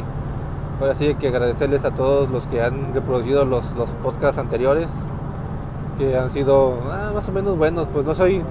ahora 0.79 0.95
sí 0.95 1.13
que 1.15 1.27
agradecerles 1.27 1.85
a 1.85 1.91
todos 1.91 2.29
los 2.31 2.47
que 2.47 2.61
han 2.61 2.93
reproducido 2.93 3.45
los, 3.45 3.71
los 3.73 3.91
podcasts 3.91 4.37
anteriores 4.37 4.87
que 5.97 6.17
han 6.17 6.31
sido 6.31 6.75
ah, 6.89 7.11
más 7.13 7.27
o 7.29 7.31
menos 7.31 7.57
buenos. 7.57 7.87
Pues 7.91 8.05
no 8.05 8.15
soy 8.15 8.41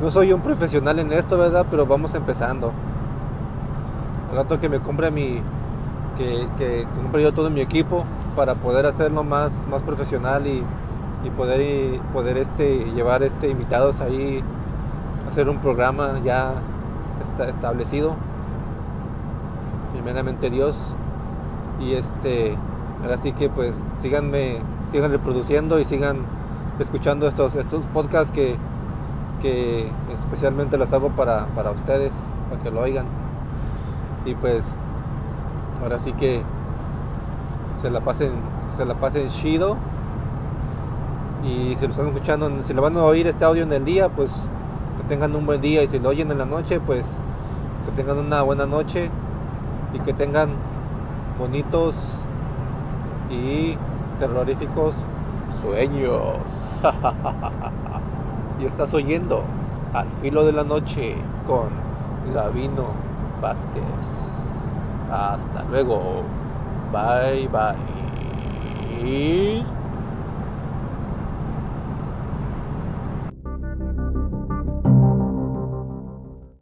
no 0.00 0.10
soy 0.10 0.32
un 0.32 0.42
profesional 0.42 0.98
en 0.98 1.12
esto 1.12 1.38
verdad 1.38 1.66
pero 1.70 1.86
vamos 1.86 2.14
empezando. 2.14 2.72
El 4.30 4.36
rato 4.36 4.58
que 4.58 4.68
me 4.68 4.80
compre 4.80 5.10
mi 5.10 5.40
que, 6.18 6.48
que, 6.56 6.88
compre 6.96 7.22
yo 7.22 7.32
todo 7.32 7.50
mi 7.50 7.60
equipo 7.60 8.04
para 8.34 8.54
poder 8.54 8.86
hacerlo 8.86 9.22
más, 9.22 9.52
más 9.70 9.82
profesional 9.82 10.46
y, 10.46 10.62
y 11.24 11.30
poder 11.30 12.00
poder 12.12 12.38
este 12.38 12.90
llevar 12.94 13.22
este 13.22 13.48
invitados 13.48 14.00
ahí 14.00 14.42
hacer 15.36 15.50
un 15.50 15.58
programa 15.58 16.18
ya 16.24 16.54
está 17.28 17.50
establecido. 17.50 18.14
Primeramente 19.92 20.48
Dios. 20.48 20.78
Y 21.78 21.92
este 21.92 22.56
ahora 23.02 23.18
sí 23.18 23.32
que 23.32 23.50
pues 23.50 23.74
síganme 24.00 24.60
sigan 24.90 25.10
reproduciendo 25.10 25.78
y 25.78 25.84
sigan 25.84 26.20
escuchando 26.78 27.28
estos 27.28 27.54
estos 27.54 27.84
podcasts 27.92 28.32
que, 28.32 28.56
que 29.42 29.90
especialmente 30.24 30.78
los 30.78 30.90
hago 30.94 31.10
para, 31.10 31.44
para 31.48 31.70
ustedes 31.70 32.12
para 32.48 32.62
que 32.62 32.70
lo 32.70 32.80
oigan. 32.80 33.04
Y 34.24 34.34
pues 34.36 34.64
ahora 35.82 35.98
sí 35.98 36.14
que 36.14 36.40
se 37.82 37.90
la 37.90 38.00
pasen 38.00 38.32
se 38.78 38.86
la 38.86 38.94
pasen 38.94 39.28
chido. 39.28 39.76
Y 41.44 41.76
si 41.78 41.86
lo 41.86 41.92
están 41.92 42.06
escuchando, 42.06 42.50
si 42.62 42.72
lo 42.72 42.80
van 42.80 42.96
a 42.96 43.04
oír 43.04 43.26
este 43.26 43.44
audio 43.44 43.64
en 43.64 43.72
el 43.72 43.84
día, 43.84 44.08
pues 44.08 44.30
tengan 45.08 45.34
un 45.36 45.46
buen 45.46 45.60
día 45.60 45.82
y 45.82 45.88
si 45.88 45.98
lo 45.98 46.08
oyen 46.10 46.30
en 46.30 46.38
la 46.38 46.46
noche, 46.46 46.80
pues 46.80 47.06
que 47.84 47.92
tengan 47.92 48.18
una 48.18 48.42
buena 48.42 48.66
noche 48.66 49.10
y 49.94 50.00
que 50.00 50.12
tengan 50.12 50.50
bonitos 51.38 51.94
y 53.30 53.76
terroríficos 54.18 54.96
sueños. 55.60 56.38
y 58.60 58.64
estás 58.64 58.92
oyendo 58.94 59.42
al 59.92 60.08
filo 60.20 60.44
de 60.44 60.52
la 60.52 60.64
noche 60.64 61.16
con 61.46 61.70
Gavino 62.34 62.86
Vázquez. 63.40 63.82
Hasta 65.10 65.64
luego. 65.70 66.22
Bye 66.92 67.48
bye. 67.48 67.76